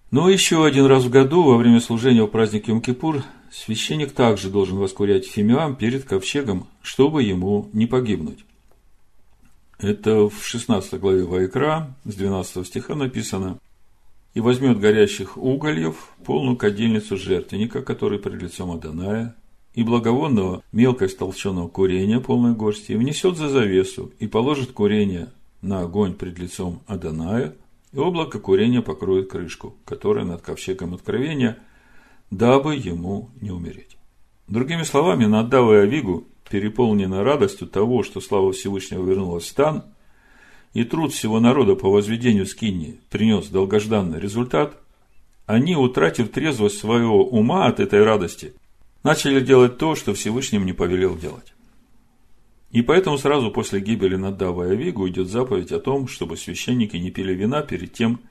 Но 0.09 0.29
еще 0.29 0.65
один 0.65 0.85
раз 0.85 1.03
в 1.03 1.09
году, 1.09 1.43
во 1.43 1.57
время 1.57 1.81
служения 1.81 2.23
в 2.23 2.27
праздник 2.27 2.69
Йом-Кипур, 2.69 3.23
священник 3.51 4.13
также 4.13 4.49
должен 4.49 4.77
воскурять 4.77 5.27
фимиам 5.27 5.75
перед 5.75 6.05
ковчегом, 6.05 6.69
чтобы 6.81 7.23
ему 7.23 7.69
не 7.73 7.87
погибнуть. 7.87 8.45
Это 9.83 10.29
в 10.29 10.43
16 10.43 10.99
главе 10.99 11.25
Вайкра, 11.25 11.95
с 12.05 12.15
12 12.15 12.65
стиха 12.65 12.95
написано– 12.95 13.59
и 14.33 14.39
возьмет 14.39 14.79
горящих 14.79 15.37
угольев 15.37 16.09
полную 16.25 16.57
кадильницу 16.57 17.17
жертвенника, 17.17 17.81
который 17.81 18.19
пред 18.19 18.41
лицом 18.41 18.71
Аданая, 18.71 19.35
и 19.73 19.83
благовонного 19.83 20.63
мелко 20.71 21.05
истолченного 21.05 21.67
курения 21.67 22.19
полной 22.19 22.53
горсти, 22.53 22.93
и 22.93 22.95
внесет 22.95 23.37
за 23.37 23.49
завесу, 23.49 24.11
и 24.19 24.27
положит 24.27 24.71
курение 24.71 25.29
на 25.61 25.81
огонь 25.81 26.13
пред 26.13 26.37
лицом 26.39 26.81
Аданая, 26.87 27.55
и 27.91 27.97
облако 27.97 28.39
курения 28.39 28.81
покроет 28.81 29.29
крышку, 29.29 29.75
которая 29.85 30.25
над 30.25 30.41
ковчегом 30.41 30.95
откровения, 30.95 31.59
дабы 32.31 32.75
ему 32.75 33.29
не 33.39 33.51
умереть. 33.51 33.97
Другими 34.47 34.83
словами, 34.83 35.25
Надав 35.25 35.71
и 35.71 35.75
Авигу, 35.75 36.25
переполнены 36.49 37.23
радостью 37.23 37.67
того, 37.67 38.03
что 38.03 38.21
слава 38.21 38.51
Всевышнего 38.51 39.05
вернулась 39.05 39.45
в 39.45 39.47
стан, 39.47 39.83
и 40.73 40.83
труд 40.83 41.13
всего 41.13 41.39
народа 41.39 41.75
по 41.75 41.89
возведению 41.89 42.45
скини 42.45 42.99
принес 43.09 43.47
долгожданный 43.47 44.19
результат, 44.19 44.77
они, 45.45 45.75
утратив 45.75 46.29
трезвость 46.31 46.79
своего 46.79 47.27
ума 47.27 47.65
от 47.67 47.79
этой 47.79 48.03
радости, 48.03 48.53
начали 49.03 49.39
делать 49.39 49.77
то, 49.77 49.95
что 49.95 50.13
Всевышним 50.13 50.65
не 50.65 50.73
повелел 50.73 51.17
делать. 51.17 51.53
И 52.71 52.81
поэтому 52.81 53.19
сразу 53.19 53.51
после 53.51 53.81
гибели 53.81 54.15
Надава 54.15 54.67
и 54.67 54.71
Авигу 54.71 55.07
идет 55.07 55.27
заповедь 55.27 55.71
о 55.71 55.79
том, 55.79 56.07
чтобы 56.07 56.37
священники 56.37 56.97
не 56.97 57.11
пили 57.11 57.33
вина 57.33 57.61
перед 57.61 57.93
тем, 57.93 58.21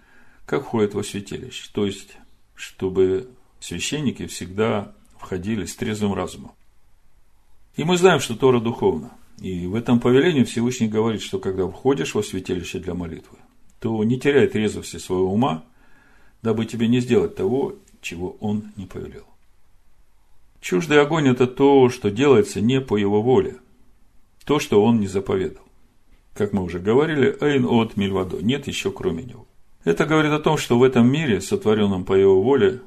как 0.46 0.64
входят 0.64 0.94
во 0.94 1.04
святилище. 1.04 1.68
То 1.72 1.86
есть, 1.86 2.16
чтобы 2.56 3.28
священники 3.60 4.26
всегда 4.26 4.94
входили 5.16 5.64
с 5.64 5.76
трезвым 5.76 6.14
разумом. 6.14 6.52
И 7.76 7.84
мы 7.84 7.96
знаем, 7.96 8.20
что 8.20 8.36
Тора 8.36 8.60
духовна. 8.60 9.12
И 9.40 9.66
в 9.66 9.74
этом 9.74 9.98
повелении 9.98 10.44
Всевышний 10.44 10.88
говорит, 10.88 11.22
что 11.22 11.38
когда 11.38 11.66
входишь 11.66 12.14
во 12.14 12.22
святилище 12.22 12.78
для 12.78 12.94
молитвы, 12.94 13.38
то 13.80 14.02
не 14.04 14.18
теряй 14.20 14.46
трезвости 14.46 14.98
своего 14.98 15.32
ума, 15.32 15.64
дабы 16.42 16.66
тебе 16.66 16.86
не 16.86 17.00
сделать 17.00 17.34
того, 17.34 17.76
чего 18.00 18.36
он 18.40 18.72
не 18.76 18.86
повелел. 18.86 19.24
Чуждый 20.60 21.00
огонь– 21.00 21.28
это 21.28 21.46
то, 21.46 21.88
что 21.88 22.10
делается 22.10 22.60
не 22.60 22.80
по 22.80 22.96
его 22.96 23.20
воле, 23.22 23.56
то, 24.44 24.60
что 24.60 24.84
он 24.84 25.00
не 25.00 25.08
заповедал. 25.08 25.64
Как 26.34 26.52
мы 26.52 26.62
уже 26.62 26.78
говорили, 26.78 27.36
«Эйн 27.40 27.66
от 27.66 27.96
мильвадо»– 27.96 28.38
нет 28.42 28.68
еще 28.68 28.92
кроме 28.92 29.24
него. 29.24 29.46
Это 29.84 30.06
говорит 30.06 30.30
о 30.32 30.38
том, 30.38 30.56
что 30.56 30.78
в 30.78 30.84
этом 30.84 31.10
мире, 31.10 31.40
сотворенном 31.40 32.04
по 32.04 32.14
его 32.14 32.40
воле, 32.40 32.80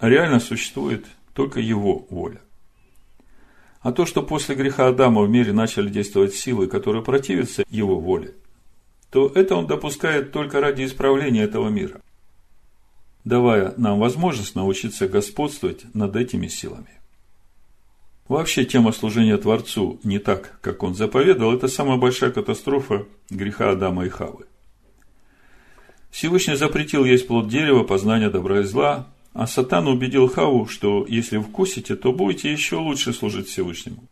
реально 0.00 0.40
существует 0.40 1.06
только 1.34 1.60
его 1.60 2.06
воля. 2.10 2.40
А 3.80 3.92
то, 3.92 4.04
что 4.04 4.22
после 4.22 4.54
греха 4.54 4.88
Адама 4.88 5.22
в 5.22 5.30
мире 5.30 5.52
начали 5.52 5.88
действовать 5.88 6.34
силы, 6.34 6.66
которые 6.66 7.02
противятся 7.02 7.64
его 7.70 7.98
воле, 7.98 8.34
то 9.10 9.32
это 9.34 9.56
он 9.56 9.66
допускает 9.66 10.32
только 10.32 10.60
ради 10.60 10.84
исправления 10.84 11.42
этого 11.42 11.68
мира, 11.68 12.00
давая 13.24 13.74
нам 13.78 13.98
возможность 13.98 14.54
научиться 14.54 15.08
господствовать 15.08 15.84
над 15.94 16.14
этими 16.14 16.46
силами. 16.46 17.00
Вообще 18.28 18.64
тема 18.64 18.92
служения 18.92 19.36
Творцу 19.38 19.98
не 20.04 20.18
так, 20.20 20.58
как 20.60 20.82
он 20.82 20.94
заповедал, 20.94 21.52
это 21.52 21.66
самая 21.66 21.96
большая 21.96 22.30
катастрофа 22.30 23.06
греха 23.28 23.70
Адама 23.70 24.04
и 24.04 24.08
Хавы. 24.08 24.44
Всевышний 26.10 26.54
запретил 26.54 27.04
есть 27.04 27.26
плод 27.26 27.48
дерева, 27.48 27.82
познания 27.82 28.30
добра 28.30 28.60
и 28.60 28.64
зла, 28.64 29.08
а 29.32 29.46
Сатан 29.46 29.86
убедил 29.86 30.28
Хаву, 30.28 30.66
что 30.66 31.06
если 31.08 31.38
вкусите, 31.38 31.96
то 31.96 32.12
будете 32.12 32.52
еще 32.52 32.76
лучше 32.76 33.12
служить 33.12 33.48
Всевышнему. 33.48 34.04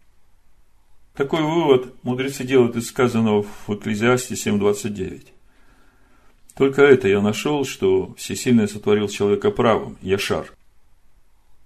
Такой 1.15 1.43
вывод 1.43 1.95
мудрецы 2.05 2.45
делают 2.45 2.77
из 2.77 2.89
сказанного 2.89 3.43
в 3.43 3.71
Экклезиасте 3.75 4.35
7.29. 4.35 5.27
Только 6.57 6.83
это 6.83 7.09
я 7.09 7.21
нашел, 7.21 7.65
что 7.65 8.15
Всесильный 8.15 8.69
сотворил 8.69 9.09
человека 9.09 9.51
правым, 9.51 9.99
Яшар. 10.01 10.53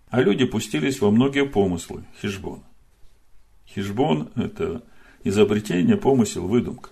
А 0.09 0.23
люди 0.23 0.45
пустились 0.47 1.01
во 1.01 1.11
многие 1.11 1.47
помыслы, 1.47 2.05
Хижбон. 2.21 2.63
Хижбон– 3.67 4.31
это 4.37 4.83
изобретение, 5.25 5.97
помысел, 5.97 6.47
выдумка. 6.47 6.91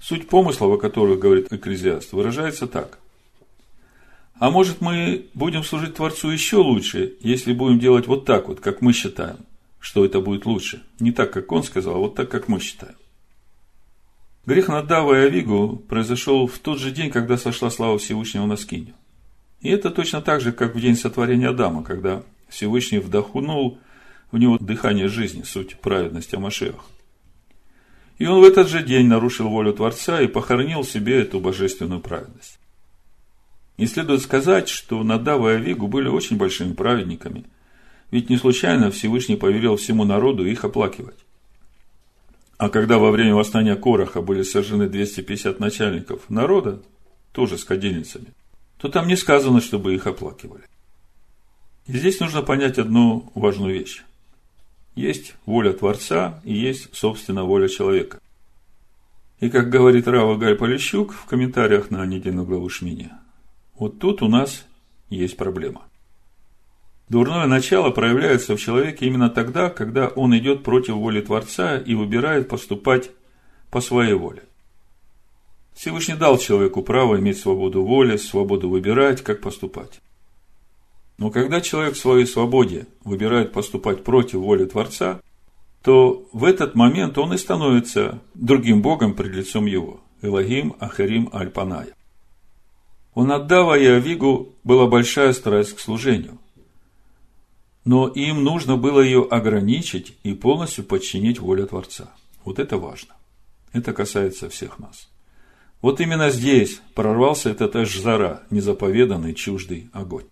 Суть 0.00 0.28
помыслов, 0.28 0.72
о 0.72 0.78
которых 0.78 1.18
говорит 1.18 1.52
Экклезиаст, 1.52 2.12
выражается 2.12 2.66
так. 2.66 2.98
А 4.38 4.50
может, 4.50 4.80
мы 4.80 5.26
будем 5.34 5.64
служить 5.64 5.94
Творцу 5.94 6.30
еще 6.30 6.56
лучше, 6.56 7.14
если 7.20 7.52
будем 7.52 7.78
делать 7.78 8.06
вот 8.06 8.24
так 8.24 8.48
вот, 8.48 8.60
как 8.60 8.80
мы 8.82 8.92
считаем– 8.92 9.38
что 9.80 10.04
это 10.04 10.20
будет 10.20 10.46
лучше. 10.46 10.82
Не 11.00 11.12
так, 11.12 11.32
как 11.32 11.50
он 11.52 11.62
сказал, 11.62 11.96
а 11.96 11.98
вот 11.98 12.14
так, 12.14 12.30
как 12.30 12.48
мы 12.48 12.60
считаем. 12.60 12.96
Грех 14.44 14.68
Надава 14.68 15.14
и 15.14 15.26
Авигу 15.26 15.76
произошел 15.88 16.46
в 16.46 16.58
тот 16.58 16.78
же 16.78 16.90
день, 16.90 17.10
когда 17.10 17.36
сошла 17.36 17.70
слава 17.70 17.98
Всевышнего 17.98 18.46
на 18.46 18.56
скиню. 18.56 18.94
И 19.60 19.68
это 19.68 19.90
точно 19.90 20.22
так 20.22 20.40
же, 20.40 20.52
как 20.52 20.74
в 20.74 20.80
день 20.80 20.96
сотворения 20.96 21.48
Адама, 21.48 21.82
когда 21.82 22.22
Всевышний 22.48 22.98
вдохнул 22.98 23.78
в 24.30 24.38
него 24.38 24.58
дыхание 24.58 25.08
жизни, 25.08 25.42
суть 25.42 25.78
праведности 25.80 26.36
Амашех. 26.36 26.76
И 28.18 28.26
он 28.26 28.40
в 28.40 28.44
этот 28.44 28.68
же 28.68 28.82
день 28.82 29.06
нарушил 29.06 29.48
волю 29.48 29.72
Творца 29.72 30.20
и 30.20 30.26
похоронил 30.26 30.82
себе 30.82 31.20
эту 31.20 31.40
божественную 31.40 32.00
праведность. 32.00 32.58
И 33.78 33.86
следует 33.86 34.20
сказать, 34.20 34.68
что 34.68 35.02
Надава 35.02 35.54
и 35.54 35.56
Авигу 35.56 35.88
были 35.88 36.08
очень 36.08 36.36
большими 36.36 36.74
праведниками– 36.74 37.46
ведь 38.10 38.30
не 38.30 38.36
случайно 38.36 38.90
Всевышний 38.90 39.36
повелел 39.36 39.76
всему 39.76 40.04
народу 40.04 40.46
их 40.46 40.64
оплакивать. 40.64 41.18
А 42.56 42.70
когда 42.70 42.98
во 42.98 43.10
время 43.10 43.34
восстания 43.34 43.76
Короха 43.76 44.22
были 44.22 44.42
сожжены 44.42 44.88
250 44.88 45.60
начальников 45.60 46.28
народа, 46.28 46.82
тоже 47.32 47.58
с 47.58 47.64
кадильницами, 47.64 48.26
то 48.78 48.88
там 48.88 49.06
не 49.06 49.16
сказано, 49.16 49.60
чтобы 49.60 49.94
их 49.94 50.06
оплакивали. 50.06 50.64
И 51.86 51.96
здесь 51.96 52.20
нужно 52.20 52.42
понять 52.42 52.78
одну 52.78 53.30
важную 53.34 53.74
вещь. 53.74 54.02
Есть 54.94 55.34
воля 55.46 55.72
Творца 55.72 56.40
и 56.44 56.52
есть, 56.52 56.88
собственно, 56.92 57.44
воля 57.44 57.68
человека. 57.68 58.18
И 59.38 59.50
как 59.50 59.70
говорит 59.70 60.08
Рава 60.08 60.36
Галь 60.36 60.56
Полищук 60.56 61.12
в 61.12 61.26
комментариях 61.26 61.90
на 61.90 62.04
недельную 62.06 62.46
главу 62.46 62.68
Шмини, 62.68 63.10
вот 63.78 63.98
тут 63.98 64.22
у 64.22 64.28
нас 64.28 64.66
есть 65.08 65.36
проблема. 65.36 65.82
Дурное 67.08 67.46
начало 67.46 67.90
проявляется 67.90 68.54
в 68.54 68.60
человеке 68.60 69.06
именно 69.06 69.30
тогда, 69.30 69.70
когда 69.70 70.08
он 70.08 70.36
идет 70.36 70.62
против 70.62 70.94
воли 70.94 71.22
Творца 71.22 71.78
и 71.78 71.94
выбирает 71.94 72.48
поступать 72.48 73.10
по 73.70 73.80
своей 73.80 74.12
воле. 74.12 74.42
Всевышний 75.74 76.16
дал 76.16 76.38
человеку 76.38 76.82
право 76.82 77.18
иметь 77.18 77.38
свободу 77.38 77.84
воли, 77.84 78.16
свободу 78.16 78.68
выбирать, 78.68 79.22
как 79.22 79.40
поступать. 79.40 80.00
Но 81.16 81.30
когда 81.30 81.60
человек 81.60 81.94
в 81.94 81.98
своей 81.98 82.26
свободе 82.26 82.86
выбирает 83.04 83.52
поступать 83.52 84.04
против 84.04 84.40
воли 84.40 84.64
Творца, 84.66 85.20
то 85.82 86.28
в 86.32 86.44
этот 86.44 86.74
момент 86.74 87.16
он 87.16 87.32
и 87.32 87.38
становится 87.38 88.20
другим 88.34 88.82
Богом 88.82 89.14
пред 89.14 89.34
лицом 89.34 89.66
его. 89.66 90.00
Элогим 90.20 90.74
Ахарим 90.80 91.28
Альпаная. 91.32 91.97
У 93.18 93.24
Наддава 93.24 93.76
и 93.76 93.84
Авигу 93.84 94.54
была 94.62 94.86
большая 94.86 95.32
страсть 95.32 95.74
к 95.74 95.80
служению– 95.80 96.38
но 97.88 98.06
им 98.06 98.44
нужно 98.44 98.76
было 98.76 99.00
ее 99.00 99.26
ограничить 99.30 100.18
и 100.22 100.34
полностью 100.34 100.84
подчинить 100.84 101.40
воле 101.40 101.64
Творца. 101.64 102.12
Вот 102.44 102.58
это 102.58 102.76
важно. 102.76 103.14
Это 103.72 103.94
касается 103.94 104.50
всех 104.50 104.78
нас. 104.78 105.08
Вот 105.80 105.98
именно 106.02 106.28
здесь 106.28 106.82
прорвался 106.94 107.48
этот 107.48 107.76
Эшзара, 107.76 108.42
незаповеданный 108.50 109.32
чуждый 109.32 109.88
огонь. 109.94 110.26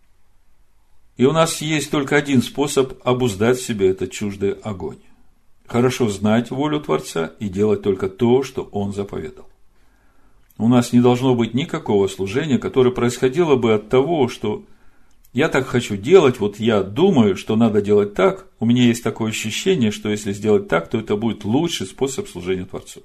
И 1.17 1.25
у 1.25 1.33
нас 1.33 1.63
есть 1.63 1.91
только 1.91 2.15
один 2.15 2.43
способ 2.43 2.93
обуздать 3.05 3.57
в 3.57 3.65
себе 3.65 3.89
этот 3.89 4.11
чуждый 4.13 4.53
огонь. 4.53 4.99
Хорошо 5.67 6.11
знать 6.11 6.51
волю 6.51 6.81
Творца 6.81 7.33
и 7.41 7.49
делать 7.49 7.81
только 7.81 8.11
то, 8.11 8.43
что 8.43 8.65
Он 8.65 8.93
заповедал. 8.93 9.49
У 10.59 10.69
нас 10.69 10.93
не 10.93 11.01
должно 11.01 11.35
быть 11.35 11.55
никакого 11.55 12.09
служения, 12.09 12.59
которое 12.59 12.91
происходило 12.91 13.57
бы 13.57 13.75
от 13.75 13.89
того, 13.89 14.29
что 14.29 14.65
я 15.35 15.49
так 15.49 15.67
хочу 15.67 15.97
делать, 15.97 16.41
вот 16.41 16.59
я 16.59 16.83
думаю, 16.83 17.37
что 17.37 17.57
надо 17.57 17.83
делать 17.83 18.15
так, 18.15 18.47
у 18.59 18.65
меня 18.65 18.85
есть 18.85 19.03
такое 19.03 19.31
ощущение, 19.31 19.91
что 19.91 20.09
если 20.09 20.33
сделать 20.33 20.69
так, 20.69 20.89
то 20.89 20.99
это 20.99 21.17
будет 21.17 21.45
лучший 21.45 21.87
способ 21.87 22.27
служения 22.27 22.65
Творцу. 22.65 23.03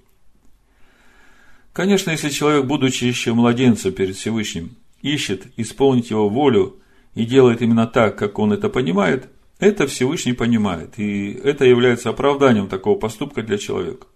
Конечно, 1.74 2.12
если 2.12 2.30
человек, 2.30 2.66
будучи 2.66 3.04
еще 3.04 3.34
младенцем 3.34 3.92
перед 3.92 4.16
Всевышним, 4.16 4.78
ищет 5.02 5.48
исполнить 5.58 6.10
его 6.10 6.30
волю 6.30 6.78
и 7.16 7.26
делает 7.26 7.62
именно 7.62 7.86
так, 7.86 8.18
как 8.18 8.40
он 8.40 8.54
это 8.54 8.70
понимает, 8.70 9.28
это 9.60 9.86
Всевышний 9.88 10.34
понимает, 10.34 10.98
и 10.98 11.32
это 11.34 11.66
является 11.66 12.10
оправданием 12.10 12.68
такого 12.68 12.98
поступка 12.98 13.44
для 13.44 13.58
человека. 13.58 14.08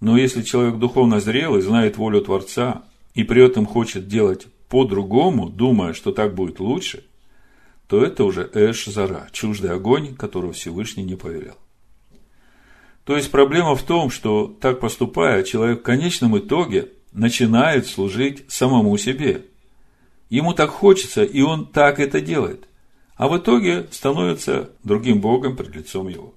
Но 0.00 0.16
если 0.16 0.42
человек 0.42 0.76
духовно 0.76 1.20
зрелый, 1.20 1.62
знает 1.62 1.96
волю 1.96 2.20
Творца 2.20 2.84
и 3.14 3.24
при 3.24 3.44
этом 3.44 3.66
хочет 3.66 4.06
делать 4.06 4.46
по-другому, 4.68 5.48
думая, 5.48 5.92
что 5.92 6.12
так 6.12 6.34
будет 6.34 6.60
лучше, 6.60 7.04
то 7.88 8.04
это 8.04 8.24
уже 8.24 8.48
Эш-Зара, 8.52 9.28
чуждый 9.32 9.72
огонь, 9.72 10.14
которого 10.14 10.52
Всевышний 10.52 11.04
не 11.04 11.16
повелел. 11.16 11.56
То 13.04 13.16
есть 13.16 13.30
проблема 13.30 13.74
в 13.74 13.82
том, 13.82 14.10
что 14.10 14.54
так 14.60 14.80
поступая, 14.80 15.42
человек 15.42 15.80
в 15.80 15.82
конечном 15.82 16.38
итоге 16.38 16.90
начинает 17.12 17.86
служить 17.86 18.44
самому 18.48 18.96
себе. 18.98 19.46
Ему 20.28 20.52
так 20.52 20.68
хочется, 20.68 21.24
и 21.24 21.40
он 21.40 21.66
так 21.66 21.98
это 22.00 22.20
делает. 22.20 22.68
А 23.16 23.28
в 23.28 23.38
итоге 23.38 23.88
становится 23.90 24.70
другим 24.84 25.22
Богом 25.22 25.56
пред 25.56 25.74
лицом 25.74 26.08
его. 26.08 26.34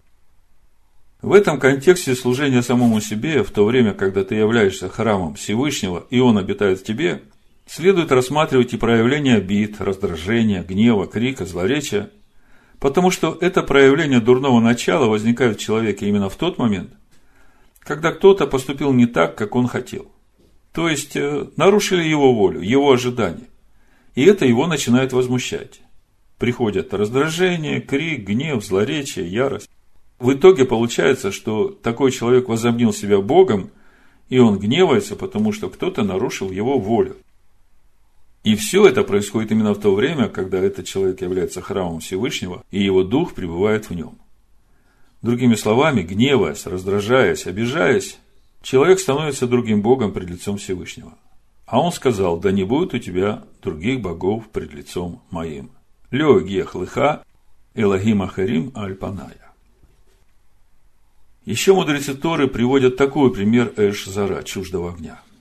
В 1.21 1.33
этом 1.33 1.59
контексте 1.59 2.15
служения 2.15 2.63
самому 2.63 2.99
себе, 2.99 3.43
в 3.43 3.51
то 3.51 3.63
время, 3.65 3.93
когда 3.93 4.23
ты 4.23 4.35
являешься 4.35 4.89
храмом 4.89 5.35
Всевышнего, 5.35 6.07
и 6.09 6.19
Он 6.19 6.39
обитает 6.39 6.79
в 6.79 6.83
тебе, 6.83 7.21
следует 7.67 8.11
рассматривать 8.11 8.73
и 8.73 8.77
проявление 8.77 9.35
обид, 9.35 9.79
раздражения, 9.79 10.63
гнева, 10.63 11.05
крика, 11.05 11.45
злоречия, 11.45 12.09
потому 12.79 13.11
что 13.11 13.37
это 13.39 13.61
проявление 13.61 14.19
дурного 14.19 14.59
начала 14.59 15.05
возникает 15.05 15.57
в 15.57 15.61
человеке 15.61 16.07
именно 16.07 16.27
в 16.27 16.35
тот 16.35 16.57
момент, 16.57 16.91
когда 17.79 18.11
кто-то 18.11 18.47
поступил 18.47 18.91
не 18.91 19.05
так, 19.05 19.35
как 19.35 19.55
он 19.55 19.67
хотел. 19.67 20.11
То 20.73 20.89
есть, 20.89 21.15
э, 21.15 21.47
нарушили 21.55 22.03
его 22.03 22.33
волю, 22.33 22.61
его 22.61 22.91
ожидания. 22.91 23.47
И 24.15 24.23
это 24.23 24.45
его 24.45 24.65
начинает 24.65 25.13
возмущать. 25.13 25.81
Приходят 26.39 26.93
раздражение, 26.93 27.79
крик, 27.79 28.25
гнев, 28.25 28.65
злоречие, 28.65 29.27
ярость. 29.27 29.69
В 30.21 30.33
итоге 30.33 30.65
получается, 30.65 31.31
что 31.31 31.69
такой 31.69 32.11
человек 32.11 32.47
возомнил 32.47 32.93
себя 32.93 33.19
Богом, 33.19 33.71
и 34.29 34.37
он 34.37 34.59
гневается, 34.59 35.15
потому 35.15 35.51
что 35.51 35.67
кто-то 35.67 36.03
нарушил 36.03 36.51
его 36.51 36.77
волю. 36.77 37.17
И 38.43 38.55
все 38.55 38.85
это 38.85 39.01
происходит 39.01 39.51
именно 39.51 39.73
в 39.73 39.79
то 39.79 39.95
время, 39.95 40.29
когда 40.29 40.59
этот 40.59 40.85
человек 40.85 41.21
является 41.21 41.59
храмом 41.59 42.01
Всевышнего, 42.01 42.63
и 42.69 42.83
его 42.83 43.01
дух 43.03 43.33
пребывает 43.33 43.89
в 43.89 43.95
нем. 43.95 44.19
Другими 45.23 45.55
словами, 45.55 46.03
гневаясь, 46.03 46.67
раздражаясь, 46.67 47.47
обижаясь, 47.47 48.19
человек 48.61 48.99
становится 48.99 49.47
другим 49.47 49.81
Богом 49.81 50.13
пред 50.13 50.29
лицом 50.29 50.57
Всевышнего. 50.57 51.15
А 51.65 51.81
он 51.81 51.91
сказал, 51.91 52.37
да 52.37 52.51
не 52.51 52.63
будет 52.63 52.93
у 52.93 52.99
тебя 52.99 53.43
других 53.63 54.01
богов 54.01 54.49
пред 54.49 54.71
лицом 54.71 55.23
моим. 55.31 55.71
Лео 56.11 56.41
Гехлыха, 56.41 57.23
Элогим 57.73 58.21
Ахарим 58.21 58.71
Альпаная. 58.75 59.40
Еще 61.45 61.73
мудрецы 61.73 62.13
Торы 62.13 62.47
приводят 62.47 62.97
такой 62.97 63.33
пример 63.33 63.73
Эш-Зара, 63.77 64.43
чуждого 64.43 64.93
огня– 64.93 65.21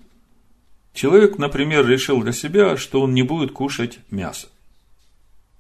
Человек, 0.93 1.39
например, 1.39 1.87
решил 1.87 2.21
для 2.21 2.33
себя, 2.33 2.77
что 2.77 3.01
он 3.01 3.15
не 3.15 3.23
будет 3.23 3.53
кушать 3.53 4.01
мясо. 4.11 4.49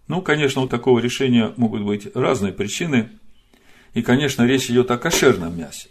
Ну, 0.09 0.23
конечно, 0.23 0.63
у 0.63 0.69
такого 0.69 0.99
решения 0.99 1.53
могут 1.57 1.83
быть 1.83 2.09
разные 2.15 2.53
причины. 2.53 3.11
И, 3.95 4.03
конечно, 4.03 4.45
речь 4.45 4.71
идет 4.71 4.91
о 4.91 4.99
кошерном 4.99 5.57
мясе. 5.57 5.89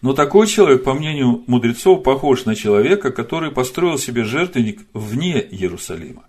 Но 0.00 0.12
такой 0.12 0.46
человек, 0.46 0.84
по 0.84 0.94
мнению 0.94 1.42
мудрецов, 1.48 2.04
похож 2.04 2.44
на 2.44 2.54
человека, 2.54 3.10
который 3.10 3.50
построил 3.50 3.98
себе 3.98 4.22
жертвенник 4.22 4.86
вне 4.92 5.40
Иерусалима. 5.40 6.24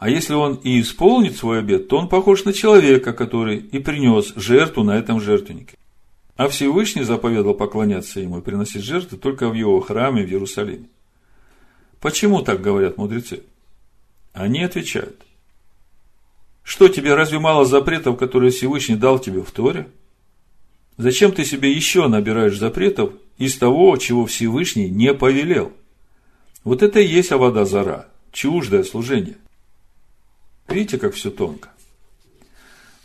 А 0.00 0.08
если 0.08 0.32
он 0.32 0.54
и 0.54 0.80
исполнит 0.80 1.36
свой 1.36 1.58
обет, 1.58 1.88
то 1.88 1.98
он 1.98 2.08
похож 2.08 2.44
на 2.44 2.54
человека, 2.54 3.12
который 3.12 3.58
и 3.58 3.78
принес 3.78 4.32
жертву 4.34 4.82
на 4.82 4.96
этом 4.96 5.20
жертвеннике. 5.20 5.76
А 6.36 6.48
Всевышний 6.48 7.02
заповедал 7.02 7.52
поклоняться 7.52 8.18
ему 8.18 8.38
и 8.38 8.42
приносить 8.42 8.82
жертвы 8.82 9.18
только 9.18 9.50
в 9.50 9.52
его 9.52 9.78
храме 9.82 10.24
в 10.24 10.30
Иерусалиме. 10.30 10.88
Почему 12.00 12.40
так 12.40 12.62
говорят 12.62 12.96
мудрецы? 12.96 13.42
Они 14.32 14.62
отвечают, 14.62 15.20
что 16.62 16.88
тебе 16.88 17.14
разве 17.14 17.38
мало 17.38 17.66
запретов, 17.66 18.16
которые 18.16 18.52
Всевышний 18.52 18.96
дал 18.96 19.18
тебе 19.18 19.42
в 19.42 19.50
Торе? 19.50 19.86
Зачем 20.96 21.30
ты 21.30 21.44
себе 21.44 21.70
еще 21.70 22.08
набираешь 22.08 22.58
запретов 22.58 23.12
из 23.36 23.58
того, 23.58 23.94
чего 23.98 24.24
Всевышний 24.24 24.88
не 24.88 25.12
повелел? 25.12 25.72
Вот 26.64 26.82
это 26.82 27.00
и 27.00 27.06
есть 27.06 27.32
Авода 27.32 27.66
Зара, 27.66 28.08
чуждое 28.32 28.82
служение. 28.82 29.36
Видите, 30.70 30.98
как 30.98 31.14
все 31.14 31.30
тонко? 31.30 31.68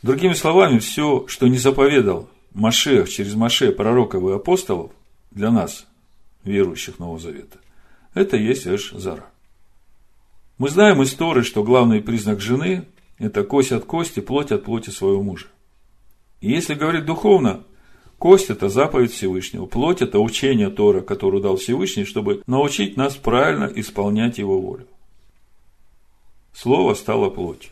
Другими 0.03 0.33
словами, 0.33 0.77
все, 0.77 1.25
что 1.27 1.47
не 1.47 1.57
заповедал 1.57 2.29
Машех 2.53 3.09
через 3.09 3.33
Маше, 3.33 3.71
пророков 3.71 4.23
и 4.23 4.33
апостолов, 4.33 4.91
для 5.31 5.49
нас, 5.49 5.87
верующих 6.43 6.99
Нового 6.99 7.19
Завета, 7.19 7.57
это 8.13 8.37
есть 8.37 8.67
Эш 8.67 8.91
Зара. 8.91 9.25
Мы 10.59 10.69
знаем 10.69 11.01
из 11.01 11.13
Торы, 11.15 11.43
что 11.43 11.63
главный 11.63 12.01
признак 12.01 12.39
жены– 12.39 12.85
это 13.17 13.43
кость 13.43 13.71
от 13.71 13.85
кости, 13.85 14.19
плоть 14.19 14.51
от 14.51 14.63
плоти 14.63 14.91
своего 14.91 15.23
мужа. 15.23 15.47
И 16.41 16.51
если 16.51 16.75
говорить 16.75 17.05
духовно, 17.05 17.63
кость– 18.19 18.49
это 18.51 18.69
заповедь 18.69 19.11
Всевышнего, 19.11 19.65
плоть– 19.65 20.01
это 20.03 20.19
учение 20.19 20.69
Тора, 20.69 21.01
которое 21.01 21.41
дал 21.41 21.57
Всевышний, 21.57 22.05
чтобы 22.05 22.43
научить 22.45 22.95
нас 22.95 23.15
правильно 23.15 23.65
исполнять 23.75 24.37
его 24.37 24.61
волю. 24.61 24.87
Слово 26.55 26.93
стало 26.93 27.29
плотью. 27.29 27.71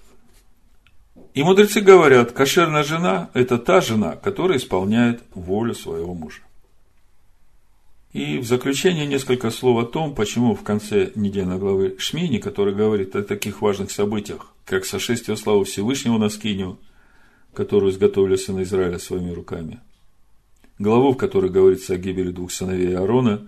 И 1.34 1.42
мудрецы 1.42 1.80
говорят, 1.80 2.34
кошерная 2.34 2.84
жена– 2.84 3.30
это 3.34 3.58
та 3.58 3.80
жена, 3.80 4.18
которая 4.18 4.58
исполняет 4.58 5.24
волю 5.34 5.74
своего 5.74 6.14
мужа. 6.14 6.42
И 8.12 8.40
в 8.40 8.46
заключение 8.46 9.06
несколько 9.06 9.52
слов 9.52 9.82
о 9.82 9.88
том, 9.88 10.14
почему 10.14 10.54
в 10.54 10.64
конце 10.64 11.12
недельной 11.16 11.58
главы 11.58 11.96
Шмини, 11.98 12.40
который 12.40 12.76
говорит 12.76 13.16
о 13.16 13.24
таких 13.24 13.62
важных 13.62 13.90
событиях, 13.90 14.54
как 14.66 14.86
сошествие 14.86 15.38
славы 15.38 15.64
Всевышнего 15.64 16.18
на 16.18 16.28
Скинию, 16.28 16.78
которую 17.54 17.92
изготовили 17.92 18.36
сына 18.36 18.64
Израиля 18.64 19.00
своими 19.00 19.32
руками, 19.32 19.80
главу, 20.78 21.14
в 21.14 21.18
которой 21.18 21.50
говорится 21.50 21.94
о 21.94 21.98
гибели 21.98 22.32
двух 22.32 22.52
сыновей 22.52 22.98
Аарона, 22.98 23.48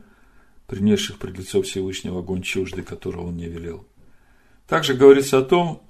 принесших 0.67 1.19
пред 1.19 1.37
лицо 1.37 1.61
Всевышнего 1.61 2.19
огонь 2.19 2.41
чуждый, 2.41 2.85
которого 2.85 3.27
он 3.27 3.35
не 3.35 3.47
велел. 3.47 3.85
Также 4.67 4.93
говорится 4.93 5.39
о 5.39 5.43
том, 5.43 5.81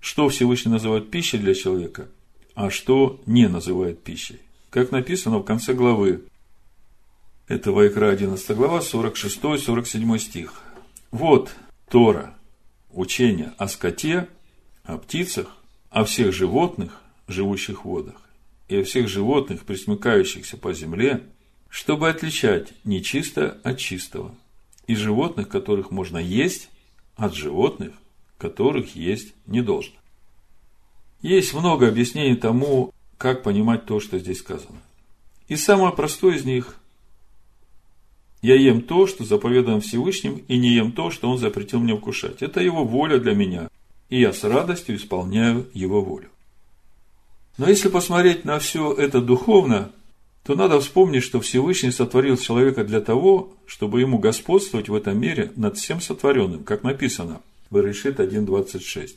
что 0.00 0.28
Всевышний 0.28 0.72
называет 0.72 1.10
пищей 1.10 1.38
для 1.38 1.54
человека, 1.54 2.08
а 2.54 2.70
что 2.70 3.20
не 3.26 3.48
называет 3.48 4.02
пищей. 4.02 4.40
Как 4.70 4.90
написано 4.90 5.38
в 5.38 5.44
конце 5.44 5.72
главы, 5.74 6.24
это 7.48 7.72
Вайкра 7.72 8.10
11 8.10 8.56
глава, 8.56 8.80
46-47 8.80 10.18
стих. 10.18 10.54
Вот 11.10 11.50
Тора, 11.88 12.34
учение 12.92 13.52
о 13.58 13.66
скоте, 13.68 14.28
о 14.84 14.98
птицах, 14.98 15.56
о 15.90 16.04
всех 16.04 16.32
животных, 16.32 17.00
живущих 17.26 17.84
в 17.84 17.88
водах, 17.88 18.14
и 18.68 18.76
о 18.76 18.84
всех 18.84 19.08
животных, 19.08 19.64
присмыкающихся 19.64 20.56
по 20.56 20.72
земле, 20.72 21.24
чтобы 21.68 22.08
отличать 22.08 22.72
нечисто 22.84 23.58
от 23.64 23.78
чистого, 23.78 24.34
и 24.86 24.94
животных, 24.94 25.48
которых 25.48 25.90
можно 25.90 26.18
есть, 26.18 26.68
от 27.16 27.34
животных, 27.34 27.94
которых 28.40 28.96
есть 28.96 29.34
не 29.46 29.60
должно. 29.60 29.94
Есть 31.20 31.52
много 31.54 31.86
объяснений 31.86 32.34
тому, 32.34 32.92
как 33.18 33.42
понимать 33.42 33.84
то, 33.84 34.00
что 34.00 34.18
здесь 34.18 34.38
сказано. 34.38 34.80
И 35.48 35.56
самое 35.56 35.92
простое 35.94 36.36
из 36.36 36.44
них 36.44 36.76
я 38.40 38.54
ем 38.54 38.80
то, 38.80 39.06
что 39.06 39.24
заповедано 39.24 39.80
Всевышним, 39.80 40.42
и 40.48 40.56
не 40.56 40.70
ем 40.70 40.92
то, 40.92 41.10
что 41.10 41.28
Он 41.28 41.36
запретил 41.36 41.80
мне 41.80 41.94
вкушать. 41.94 42.40
Это 42.40 42.60
Его 42.60 42.84
воля 42.84 43.18
для 43.18 43.34
меня, 43.34 43.68
и 44.08 44.18
я 44.20 44.32
с 44.32 44.42
радостью 44.44 44.96
исполняю 44.96 45.68
Его 45.74 46.00
волю. 46.00 46.28
Но 47.58 47.68
если 47.68 47.90
посмотреть 47.90 48.46
на 48.46 48.58
все 48.58 48.94
это 48.94 49.20
духовно, 49.20 49.92
то 50.44 50.54
надо 50.54 50.80
вспомнить, 50.80 51.22
что 51.22 51.42
Всевышний 51.42 51.90
сотворил 51.90 52.38
человека 52.38 52.82
для 52.84 53.02
того, 53.02 53.52
чтобы 53.66 54.00
ему 54.00 54.18
господствовать 54.18 54.88
в 54.88 54.94
этом 54.94 55.20
мире 55.20 55.52
над 55.56 55.76
всем 55.76 56.00
сотворенным, 56.00 56.64
как 56.64 56.82
написано 56.82 57.42
в 57.70 57.78
Ирешит 57.78 58.20
1.26. 58.20 59.16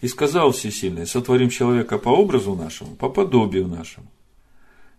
И 0.00 0.08
сказал 0.08 0.52
Всесильный, 0.52 1.06
сотворим 1.06 1.50
человека 1.50 1.98
по 1.98 2.10
образу 2.10 2.54
нашему, 2.54 2.96
по 2.96 3.08
подобию 3.08 3.66
нашему. 3.66 4.10